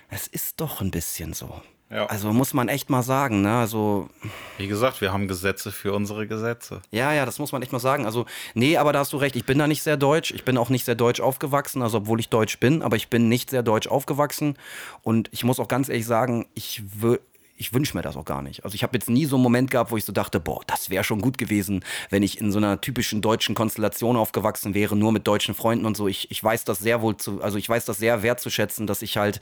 [0.08, 1.60] Es ist doch ein bisschen so.
[1.90, 2.04] Ja.
[2.06, 3.56] Also muss man echt mal sagen, ne?
[3.58, 4.10] Also,
[4.58, 6.82] Wie gesagt, wir haben Gesetze für unsere Gesetze.
[6.90, 8.04] ja, ja, das muss man echt mal sagen.
[8.04, 9.36] Also, nee, aber da hast du recht.
[9.36, 10.30] Ich bin da nicht sehr deutsch.
[10.32, 13.28] Ich bin auch nicht sehr deutsch aufgewachsen, also obwohl ich deutsch bin, aber ich bin
[13.28, 14.56] nicht sehr deutsch aufgewachsen.
[15.02, 17.22] Und ich muss auch ganz ehrlich sagen, ich würde.
[17.60, 18.64] Ich wünsche mir das auch gar nicht.
[18.64, 20.90] Also ich habe jetzt nie so einen Moment gehabt, wo ich so dachte, boah, das
[20.90, 25.12] wäre schon gut gewesen, wenn ich in so einer typischen deutschen Konstellation aufgewachsen wäre, nur
[25.12, 26.08] mit deutschen Freunden und so.
[26.08, 29.16] Ich, ich weiß das sehr wohl zu, also ich weiß das sehr wertzuschätzen, dass ich
[29.16, 29.40] halt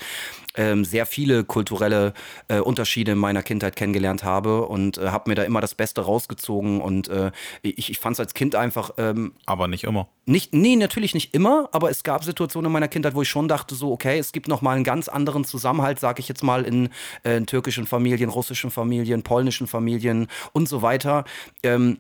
[0.55, 2.15] ähm, sehr viele kulturelle
[2.49, 6.01] äh, Unterschiede in meiner Kindheit kennengelernt habe und äh, habe mir da immer das Beste
[6.01, 10.09] rausgezogen und äh, ich, ich fand es als Kind einfach ähm, Aber nicht immer.
[10.27, 13.47] Nicht, nee, natürlich nicht immer, aber es gab Situationen in meiner Kindheit, wo ich schon
[13.47, 16.65] dachte, so, okay, es gibt noch mal einen ganz anderen Zusammenhalt, sage ich jetzt mal,
[16.65, 16.89] in,
[17.23, 21.25] äh, in türkischen Familien, russischen Familien, polnischen Familien und so weiter.
[21.63, 21.99] Ähm,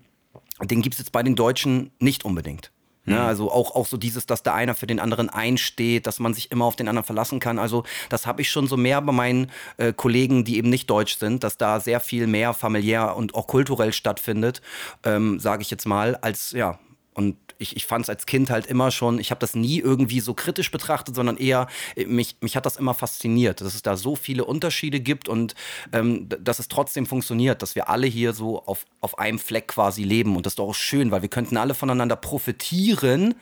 [0.60, 2.72] den gibt es jetzt bei den Deutschen nicht unbedingt.
[3.08, 6.34] Ne, also auch, auch so dieses, dass der einer für den anderen einsteht, dass man
[6.34, 7.60] sich immer auf den anderen verlassen kann.
[7.60, 11.16] Also das habe ich schon so mehr bei meinen äh, Kollegen, die eben nicht deutsch
[11.16, 14.60] sind, dass da sehr viel mehr familiär und auch kulturell stattfindet,
[15.04, 16.80] ähm, sage ich jetzt mal, als ja.
[17.16, 20.20] Und ich, ich fand es als Kind halt immer schon, ich habe das nie irgendwie
[20.20, 23.96] so kritisch betrachtet, sondern eher, äh, mich, mich hat das immer fasziniert, dass es da
[23.96, 25.54] so viele Unterschiede gibt und
[25.94, 30.04] ähm, dass es trotzdem funktioniert, dass wir alle hier so auf, auf einem Fleck quasi
[30.04, 30.36] leben.
[30.36, 33.34] Und das ist doch auch schön, weil wir könnten alle voneinander profitieren,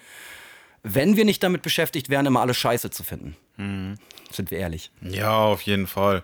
[0.84, 3.36] wenn wir nicht damit beschäftigt wären, immer alle Scheiße zu finden.
[4.30, 4.92] Sind wir ehrlich.
[5.00, 6.22] Ja, auf jeden Fall.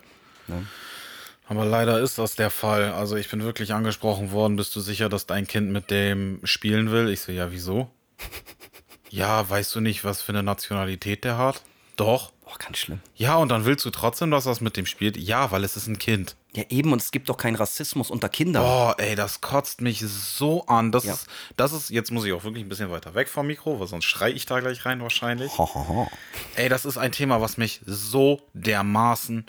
[1.51, 2.93] Aber leider ist das der Fall.
[2.93, 4.55] Also ich bin wirklich angesprochen worden.
[4.55, 7.09] Bist du sicher, dass dein Kind mit dem spielen will?
[7.09, 7.91] Ich so, ja, wieso?
[9.11, 11.63] ja, weißt du nicht, was für eine Nationalität der hat?
[11.97, 12.31] Doch.
[12.45, 13.01] Boah, ganz schlimm.
[13.17, 15.17] Ja, und dann willst du trotzdem, dass das mit dem spielt?
[15.17, 16.37] Ja, weil es ist ein Kind.
[16.55, 18.63] Ja, eben, und es gibt doch keinen Rassismus unter Kindern.
[18.63, 20.93] Boah, ey, das kotzt mich so an.
[20.93, 21.15] Das, Ja.
[21.15, 21.27] ist,
[21.57, 24.05] das ist, jetzt muss ich auch wirklich ein bisschen weiter weg vom Mikro, weil sonst
[24.05, 25.59] schrei ich da gleich rein wahrscheinlich.
[25.59, 26.09] Ho, ho, ho.
[26.55, 29.47] Ey, das ist ein Thema, was mich so dermaßen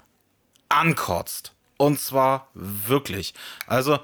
[0.69, 1.53] ankotzt.
[1.81, 3.33] Und zwar wirklich.
[3.65, 3.97] Also,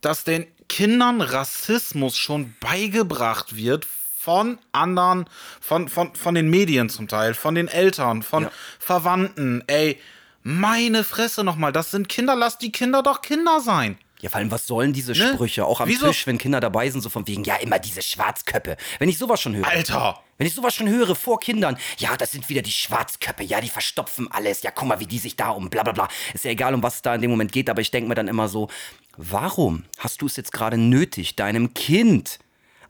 [0.00, 5.26] dass den Kindern Rassismus schon beigebracht wird von anderen,
[5.60, 8.52] von, von, von den Medien zum Teil, von den Eltern, von Ja.
[8.78, 9.62] Verwandten.
[9.66, 10.00] Ey,
[10.42, 13.98] meine Fresse nochmal, das sind Kinder, lass die Kinder doch Kinder sein.
[14.20, 15.32] Ja, vor allem, was sollen diese Ne?
[15.34, 15.64] Sprüche?
[15.64, 16.08] Auch am Wieso?
[16.08, 18.76] Tisch, wenn Kinder dabei sind, so von wegen, ja, immer diese Schwarzköppe.
[18.98, 19.66] Wenn ich sowas schon höre.
[19.66, 20.20] Alter!
[20.38, 23.68] Wenn ich sowas schon höre vor Kindern, ja, das sind wieder die Schwarzköppe, ja, die
[23.68, 26.08] verstopfen alles, ja, guck mal, wie die sich da um bla bla bla.
[26.32, 28.14] Ist ja egal, um was es da in dem Moment geht, aber ich denke mir
[28.14, 28.68] dann immer so,
[29.16, 32.38] warum hast du es jetzt gerade nötig, deinem Kind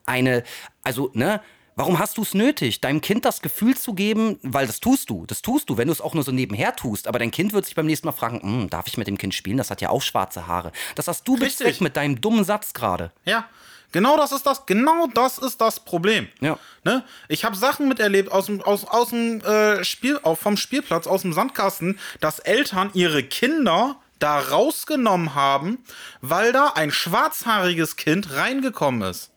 [0.05, 0.45] eine,
[0.83, 1.41] also, ne,
[1.79, 5.25] warum hast du es nötig, deinem Kind das Gefühl zu geben, weil das tust du,
[5.27, 7.65] das tust du, wenn du es auch nur so nebenher tust, aber dein Kind wird
[7.65, 9.89] sich beim nächsten Mal fragen, "Hm, darf ich mit dem Kind spielen, das hat ja
[9.91, 10.73] auch schwarze Haare.
[10.97, 13.13] Das hast du bezweckt mit deinem dummen Satz gerade.
[13.25, 13.45] Ja,
[13.93, 16.29] genau das ist das, genau das ist das Problem.
[16.41, 16.59] Ja.
[16.85, 17.05] Ne?
[17.29, 21.33] Ich habe Sachen miterlebt aus dem, aus, aus dem äh, Spiel, vom Spielplatz, aus dem
[21.33, 25.79] Sandkasten, dass Eltern ihre Kinder da rausgenommen haben,
[26.23, 29.31] weil da ein schwarzhaariges Kind reingekommen ist.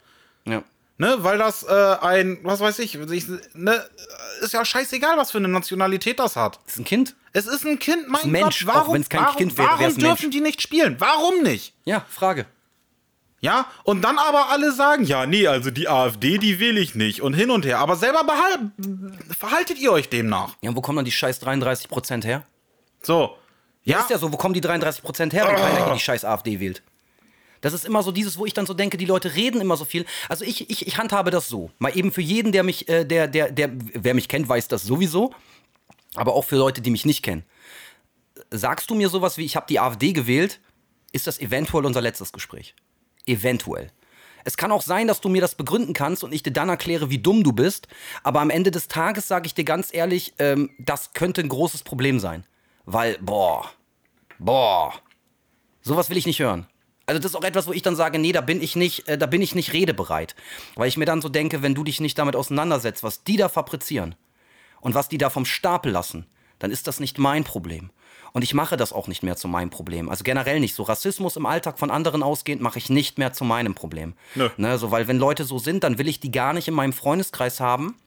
[0.45, 0.63] Ja.
[1.01, 3.25] Ne, weil das äh, ein, was weiß ich, ich
[3.55, 3.83] ne,
[4.41, 6.59] ist ja scheißegal, was für eine Nationalität das hat.
[6.63, 7.15] Das ist ein Kind?
[7.33, 9.97] Es ist ein Kind, mein ein Mensch, Gott, warum, wenn's kein warum, Kind wäre, warum
[9.97, 10.35] dürfen Mensch.
[10.35, 10.97] die nicht spielen?
[10.99, 11.73] Warum nicht?
[11.85, 12.45] Ja, Frage.
[13.39, 17.23] Ja, und dann aber alle sagen, ja, nee, also die AfD, die wähle ich nicht
[17.23, 17.79] und hin und her.
[17.79, 18.71] Aber selber behal
[19.35, 20.55] verhaltet ihr euch demnach.
[20.61, 22.45] Ja, und wo kommen dann die scheiß 33 Prozent her?
[23.01, 23.37] So.
[23.83, 26.25] Ja, Ist ja so, wo kommen die 33 Prozent her, wenn keiner hier die scheiß
[26.25, 26.83] AfD wählt?
[27.61, 29.85] Das ist immer so dieses, wo ich dann so denke, die Leute reden immer so
[29.85, 30.05] viel.
[30.27, 31.71] Also ich, ich, ich handhabe das so.
[31.77, 34.83] Mal eben für jeden, der mich, äh, der, der, der, wer mich kennt, weiß das
[34.83, 35.33] sowieso.
[36.15, 37.43] Aber auch für Leute, die mich nicht kennen.
[38.49, 40.59] Sagst du mir sowas wie, ich habe die AfD gewählt,
[41.11, 42.75] ist das eventuell unser letztes Gespräch.
[43.25, 43.91] Eventuell.
[44.43, 47.11] Es kann auch sein, dass du mir das begründen kannst und ich dir dann erkläre,
[47.11, 47.87] wie dumm du bist.
[48.23, 51.83] Aber am Ende des Tages sage ich dir ganz ehrlich, ähm, das könnte ein großes
[51.83, 52.45] Problem sein.
[52.85, 53.69] Weil, boah,
[54.39, 54.93] boah,
[55.81, 56.65] sowas will ich nicht hören.
[57.11, 59.17] Also das ist auch etwas, wo ich dann sage, nee, da bin ich nicht, äh,
[59.17, 60.33] da bin ich nicht redebereit.
[60.75, 63.49] Weil ich mir dann so denke, wenn du dich nicht damit auseinandersetzt, was die da
[63.49, 64.15] fabrizieren
[64.79, 66.25] und was die da vom Stapel lassen,
[66.59, 67.91] dann ist das nicht mein Problem.
[68.31, 70.07] Und ich mache das auch nicht mehr zu meinem Problem.
[70.07, 70.73] Also generell nicht.
[70.73, 74.13] So Rassismus im Alltag von anderen ausgehend mache ich nicht mehr zu meinem Problem.
[74.35, 74.49] Nö.
[74.55, 76.93] Ne, so, weil wenn Leute so sind, dann will ich die gar nicht in meinem
[76.93, 77.97] Freundeskreis haben.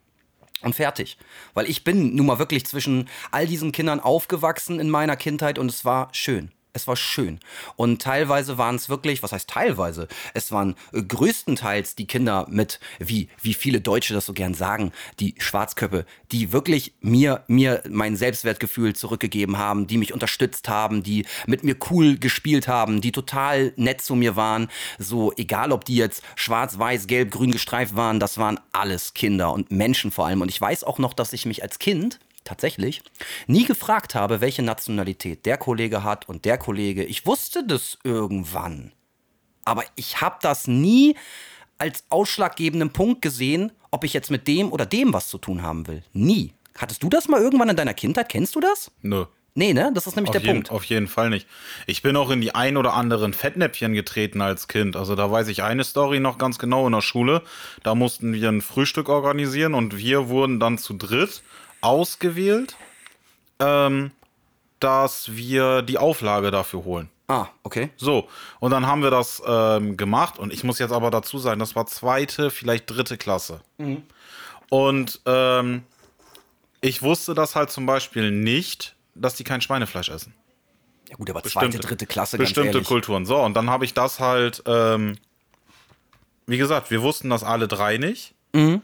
[0.63, 1.19] Und fertig.
[1.53, 5.71] Weil ich bin nun mal wirklich zwischen all diesen Kindern aufgewachsen in meiner Kindheit und
[5.71, 6.53] es war schön.
[6.75, 7.39] Es war schön.
[7.77, 10.09] Und teilweise waren es wirklich, was heißt teilweise?
[10.35, 14.93] Es waren äh, größtenteils die Kinder mit, wie, wie viele Deutsche das so gern sagen,
[15.21, 21.27] die Schwarzköppe, die wirklich mir, mir mein Selbstwertgefühl zurückgegeben haben, die mich unterstützt haben, die
[21.47, 24.69] mit mir cool gespielt haben, die total nett zu mir waren.
[24.99, 29.53] So, egal ob die jetzt schwarz, weiß, gelb, grün gestreift waren, das waren alles Kinder
[29.53, 30.41] und Menschen vor allem.
[30.41, 33.03] Und ich weiß auch noch, dass ich mich als Kind tatsächlich
[33.47, 37.05] nie gefragt habe, welche Nationalität der Kollege hat und der Kollege.
[37.05, 38.93] Ich wusste das irgendwann.
[39.65, 41.17] Aber ich habe das nie
[41.79, 45.87] als ausschlaggebenden Punkt gesehen, ob ich jetzt mit dem oder dem was zu tun haben
[45.87, 46.03] will.
[46.13, 46.53] Nie.
[46.77, 48.29] Hattest du das mal irgendwann in deiner Kindheit?
[48.29, 48.91] Kennst du das?
[49.03, 49.27] Nö.
[49.57, 49.93] Nee, ne?
[49.95, 50.71] Das ist nämlich Auf der jeden, Punkt.
[50.73, 51.47] auf jeden Fall nicht.
[51.87, 54.97] Ich bin auch in die ein oder anderen Fettnäpfchen getreten als Kind.
[54.97, 57.43] Also da weiß ich eine Story noch ganz genau in der Schule.
[57.85, 61.43] Da mussten wir ein Frühstück organisieren und wir wurden dann zu dritt
[61.85, 62.77] ausgewählt,
[63.61, 64.11] ähm,
[64.81, 67.09] dass wir die Auflage dafür holen.
[67.29, 67.91] Ah, okay.
[67.97, 68.29] So,
[68.61, 71.75] und dann haben wir das ähm, gemacht und ich muss jetzt aber dazu sagen, das
[71.75, 73.61] war zweite, vielleicht dritte Klasse.
[74.69, 75.85] Und ähm,
[76.83, 80.35] ich wusste das halt zum Beispiel nicht, dass die kein Schweinefleisch essen.
[81.09, 82.83] Ja gut, aber zweite, Bestimmte- dritte Klasse, Bestimmte.
[82.83, 83.25] Kulturen.
[83.25, 85.17] So, und dann habe ich das halt, ähm,
[86.47, 88.35] wie gesagt, wir wussten das alle drei nicht.
[88.53, 88.83] Mhm.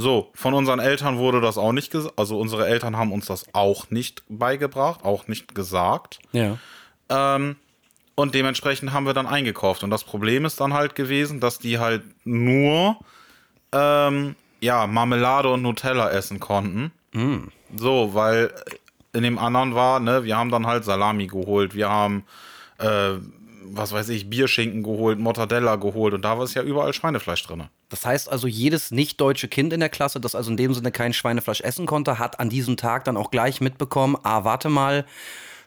[0.00, 2.16] So, von unseren Eltern wurde das auch nicht gesagt.
[2.16, 6.20] Also unsere Eltern haben uns das auch nicht beigebracht, auch nicht gesagt.
[6.30, 6.56] Ja.
[7.08, 7.56] Ähm,
[8.14, 9.82] und dementsprechend haben wir dann eingekauft.
[9.82, 12.96] Und das Problem ist dann halt gewesen, dass die halt nur
[13.72, 16.92] ähm, ja, Marmelade und Nutella essen konnten.
[17.76, 18.54] So, weil
[19.12, 22.24] in dem anderen war, ne, wir haben dann halt Salami geholt, wir haben,
[22.78, 23.14] äh,
[23.70, 27.64] was weiß ich, Bierschinken geholt, Mortadella geholt und da war es ja überall Schweinefleisch drin.
[27.88, 31.12] Das heißt also, jedes nicht-deutsche Kind in der Klasse, das also in dem Sinne kein
[31.12, 35.06] Schweinefleisch essen konnte, hat an diesem Tag dann auch gleich mitbekommen, ah, warte mal,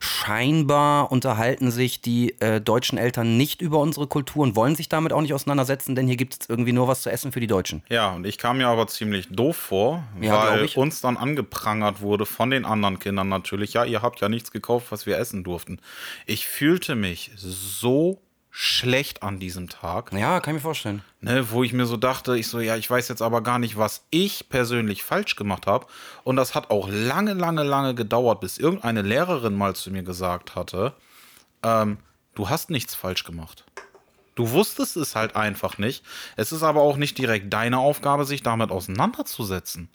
[0.01, 5.13] scheinbar unterhalten sich die äh, deutschen Eltern nicht über unsere Kultur und wollen sich damit
[5.13, 7.83] auch nicht auseinandersetzen, denn hier gibt es irgendwie nur was zu essen für die Deutschen.
[7.87, 12.25] Ja, und ich kam mir aber ziemlich doof vor, Ja, weil uns dann angeprangert wurde
[12.25, 15.79] von den anderen Kindern natürlich, ja, ihr habt ja nichts gekauft, was wir essen durften.
[16.25, 18.19] Ich fühlte mich so
[18.53, 21.01] schlecht an diesem Tag, Ja, kann ich mir vorstellen.
[21.21, 23.77] ne, wo ich mir so dachte, ich so, ja, ich weiß jetzt aber gar nicht,
[23.77, 25.87] was ich persönlich falsch gemacht habe.
[26.25, 30.55] Und das hat auch lange, lange, lange gedauert, bis irgendeine Lehrerin mal zu mir gesagt
[30.55, 30.93] hatte,
[31.63, 31.97] ähm,
[32.35, 33.63] du hast nichts falsch gemacht.
[34.35, 36.03] Du wusstest es halt einfach nicht.
[36.35, 39.89] Es ist aber auch nicht direkt deine Aufgabe, sich damit auseinanderzusetzen.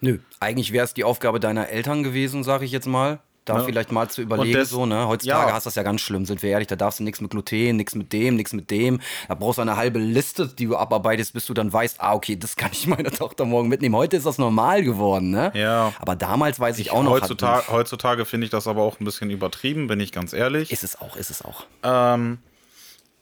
[0.00, 0.18] Nö.
[0.38, 3.18] Eigentlich wäre es die Aufgabe deiner Eltern gewesen, sage ich jetzt mal.
[3.48, 3.64] Da Ja.
[3.64, 5.08] vielleicht mal zu überlegen, das- so, ne?
[5.08, 5.54] Heutzutage ja.
[5.54, 6.68] hast du das ja ganz schlimm, sind wir ehrlich.
[6.68, 9.00] Da darfst du nichts mit Gluten, nichts mit dem, nichts mit dem.
[9.28, 12.36] Da brauchst du eine halbe Liste, die du abarbeitest, bis du dann weißt, ah, okay,
[12.36, 13.94] das kann ich meiner Tochter morgen mitnehmen.
[13.96, 15.50] Heute ist das normal geworden, ne?
[15.54, 15.92] Ja.
[16.00, 17.12] Aber damals weiß ich, auch noch.
[17.12, 20.70] heutzutage hat- heutzutage finde ich das aber auch ein bisschen übertrieben, bin ich ganz ehrlich.
[20.70, 21.64] Ist es auch, ist es auch.
[21.82, 22.38] Ähm,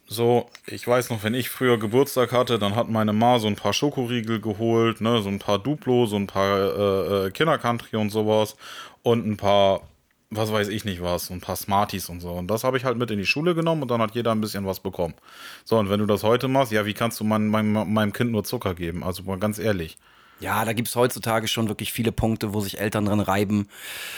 [0.09, 3.57] so, ich weiß noch, wenn ich früher Geburtstag hatte, dann hat meine Ma so ein
[3.57, 8.11] paar Schokoriegel geholt, ne, so ein paar Duplo, so ein paar äh, äh, Kindercountry und
[8.11, 8.55] sowas
[9.03, 9.81] und ein paar,
[10.31, 12.31] was weiß ich nicht was, ein paar Smarties und so.
[12.33, 14.41] Und das habe ich halt mit in die Schule genommen und dann hat jeder ein
[14.41, 15.15] bisschen was bekommen.
[15.65, 18.33] So, und wenn du das heute machst, ja, wie kannst du mein, mein, meinem Kind
[18.33, 19.05] nur Zucker geben?
[19.05, 19.97] Also mal ganz ehrlich.
[20.39, 23.69] Ja, da gibt es heutzutage schon wirklich viele Punkte, wo sich Eltern dran reiben,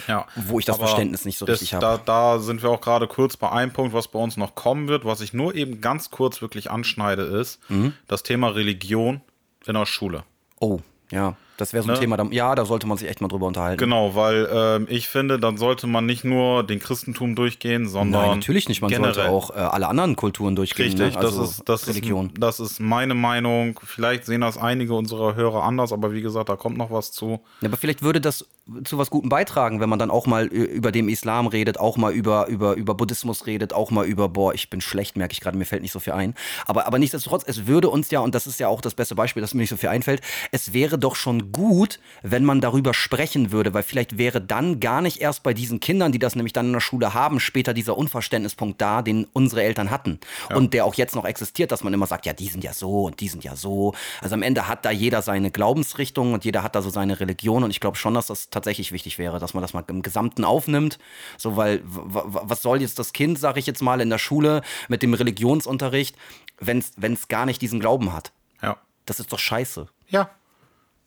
[0.09, 0.27] Ja.
[0.35, 2.03] wo ich das Verständnis nicht so das, richtig Da, habe.
[2.07, 5.05] da sind wir auch gerade kurz bei einem Punkt, was bei uns noch kommen wird,
[5.05, 7.93] was ich nur eben ganz kurz wirklich anschneide, ist Mhm.
[8.09, 9.21] das Thema Religion
[9.65, 10.25] in der Schule.
[10.59, 10.81] Oh,
[11.13, 11.37] ja.
[11.59, 12.01] Das wäre so ein Ne?
[12.01, 13.79] Thema, da, ja, da sollte man sich echt mal drüber unterhalten.
[13.79, 18.39] Genau, weil ähm, ich finde, dann sollte man nicht nur den Christentum durchgehen, sondern Nein,
[18.39, 18.81] natürlich nicht.
[18.81, 19.15] Man generell.
[19.15, 20.87] sollte auch äh, alle anderen Kulturen durchgehen.
[20.87, 21.19] Richtig, ne?
[21.19, 22.27] also das, ist, das, Religion.
[22.27, 23.79] ist, das ist meine Meinung.
[23.85, 27.41] Vielleicht sehen das einige unserer Hörer anders, aber wie gesagt, da kommt noch was zu.
[27.61, 28.47] Ja, aber vielleicht würde das
[28.85, 31.97] zu was Gutem beitragen, wenn man dann auch mal äh, über den Islam redet, auch
[31.97, 35.41] mal über, über, über Buddhismus redet, auch mal über, boah, ich bin schlecht, merke ich
[35.41, 36.35] gerade, mir fällt nicht so viel ein.
[36.67, 39.41] Aber, aber nichtsdestotrotz, es würde uns ja, und das ist ja auch das beste Beispiel,
[39.41, 40.21] dass mir nicht so viel einfällt,
[40.53, 45.01] es wäre doch schon gut, wenn man darüber sprechen würde, weil vielleicht wäre dann gar
[45.01, 47.97] nicht erst bei diesen Kindern, die das nämlich dann in der Schule haben, später dieser
[47.97, 50.21] Unverständnispunkt da, den unsere Eltern hatten.
[50.55, 53.05] Und der auch jetzt noch existiert, dass man immer sagt, ja, die sind ja so
[53.05, 53.95] und die sind ja so.
[54.21, 57.65] Also am Ende hat da jeder seine Glaubensrichtung und jeder hat da so seine Religion
[57.65, 60.45] und ich glaube schon, dass das tatsächlich wichtig wäre, dass man das mal im Gesamten
[60.45, 60.99] aufnimmt.
[61.37, 65.03] So, weil was soll jetzt das Kind, sage ich jetzt mal, in der Schule mit
[65.03, 66.17] dem Religionsunterricht,
[66.61, 68.33] wenn es gar nicht diesen Glauben hat?
[68.63, 68.77] Ja.
[69.07, 69.89] Das ist doch scheiße.
[70.09, 70.31] Ja.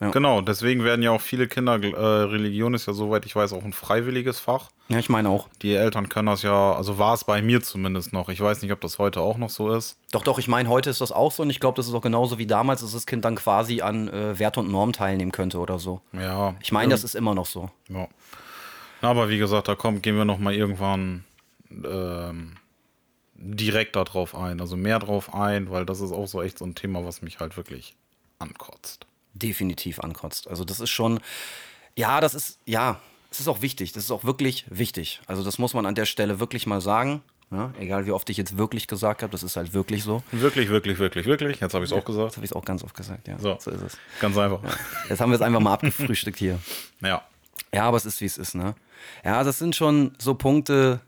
[0.02, 0.10] Ja.
[0.10, 3.62] Genau, deswegen werden ja auch viele Kinder, äh, Religion ist ja soweit ich weiß auch
[3.62, 4.70] ein freiwilliges Fach.
[4.88, 5.48] Ja, ich meine auch.
[5.62, 8.28] Die Eltern können das ja, also war es bei mir zumindest noch.
[8.28, 9.96] Ich weiß nicht, ob das heute auch noch so ist.
[10.10, 12.02] Doch, doch, ich meine, heute ist das auch so und ich glaube, das ist auch
[12.02, 15.58] genauso wie damals, dass das Kind dann quasi an äh, Wert und Norm teilnehmen könnte
[15.60, 16.00] oder so.
[16.12, 16.56] Ja.
[16.60, 17.70] Ich meine, das ist immer noch so.
[17.88, 18.08] Ja.
[19.02, 21.24] Na, aber wie gesagt, da kommt, gehen wir noch mal irgendwann
[21.70, 22.56] ähm,
[23.36, 26.74] direkter drauf ein, also mehr drauf ein, weil das ist auch so echt so ein
[26.74, 27.94] Thema, was mich halt wirklich
[28.40, 29.06] ankotzt.
[29.34, 30.48] Definitiv ankotzt.
[30.48, 31.20] Also das ist schon,
[31.96, 33.92] ja, das ist, ja, es ist auch wichtig.
[33.92, 35.20] Das ist auch wirklich wichtig.
[35.26, 37.22] Also das muss man an der Stelle wirklich mal sagen.
[37.50, 40.22] Ja, egal wie oft ich jetzt wirklich gesagt habe, das ist halt wirklich so.
[40.32, 41.60] Wirklich, wirklich, wirklich, wirklich.
[41.60, 42.28] Jetzt habe ich es auch gesagt.
[42.28, 43.38] Das habe ich auch ganz oft gesagt, ja.
[43.38, 43.58] So.
[43.60, 43.98] so ist es.
[44.20, 44.60] Ganz einfach.
[45.10, 46.58] Jetzt haben wir es einfach mal abgefrühstückt hier.
[47.02, 47.22] Ja.
[47.74, 48.74] Ja, aber es ist, wie es ist, ne?
[49.22, 51.00] Ja, das sind schon so Punkte,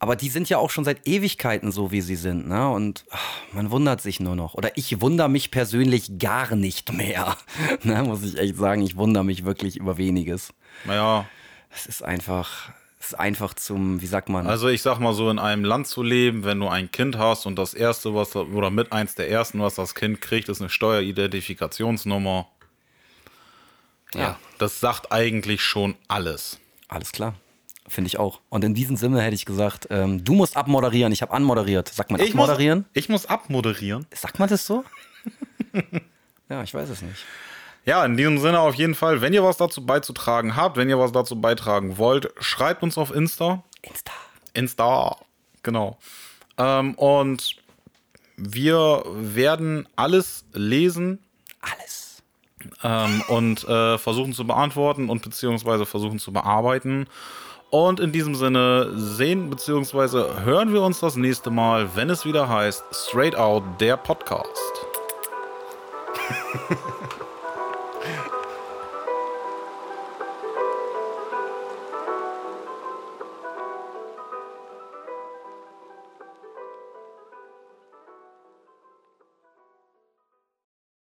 [0.00, 2.68] aber die sind ja auch schon seit Ewigkeiten so, wie sie sind, ne?
[2.70, 4.54] Und ach, man wundert sich nur noch.
[4.54, 7.36] Oder ich wundere mich persönlich gar nicht mehr.
[7.82, 8.04] ne?
[8.04, 10.54] Muss ich echt sagen, ich wundere mich wirklich über weniges.
[10.84, 11.26] Naja,
[11.70, 12.70] Es ist einfach,
[13.00, 14.46] es ist einfach zum, wie sagt man?
[14.46, 17.46] also ich sag mal so, in einem Land zu leben, wenn du ein Kind hast
[17.46, 20.70] und das erste, was, oder mit eins der ersten, was das Kind kriegt, ist eine
[20.70, 22.46] Steueridentifikationsnummer.
[24.14, 26.60] ja, Das sagt eigentlich schon alles.
[26.86, 27.34] alles klar.
[27.88, 28.40] Finde ich auch.
[28.50, 31.12] Und in diesem Sinne hätte ich gesagt, ähm, du musst abmoderieren.
[31.12, 31.88] Ich habe anmoderiert.
[31.88, 32.80] Sagt man abmoderieren?
[32.80, 34.06] Muss, ich muss abmoderieren.
[34.14, 34.84] Sagt man das so?
[36.48, 37.24] ja, ich weiß es nicht.
[37.84, 40.98] Ja, in diesem Sinne auf jeden Fall, wenn ihr was dazu beizutragen habt, wenn ihr
[40.98, 43.64] was dazu beitragen wollt, schreibt uns auf Insta.
[43.80, 44.12] Insta.
[44.52, 45.16] Insta,
[45.62, 45.96] genau.
[46.58, 47.56] Ähm, und
[48.36, 51.18] wir werden alles lesen
[51.60, 52.22] Alles.
[52.82, 57.06] ähm, und äh, versuchen zu beantworten und beziehungsweise versuchen zu bearbeiten.
[57.70, 62.48] Und in diesem Sinne sehen beziehungsweise hören wir uns das nächste Mal, wenn es wieder
[62.48, 64.86] heißt Straight Out der Podcast.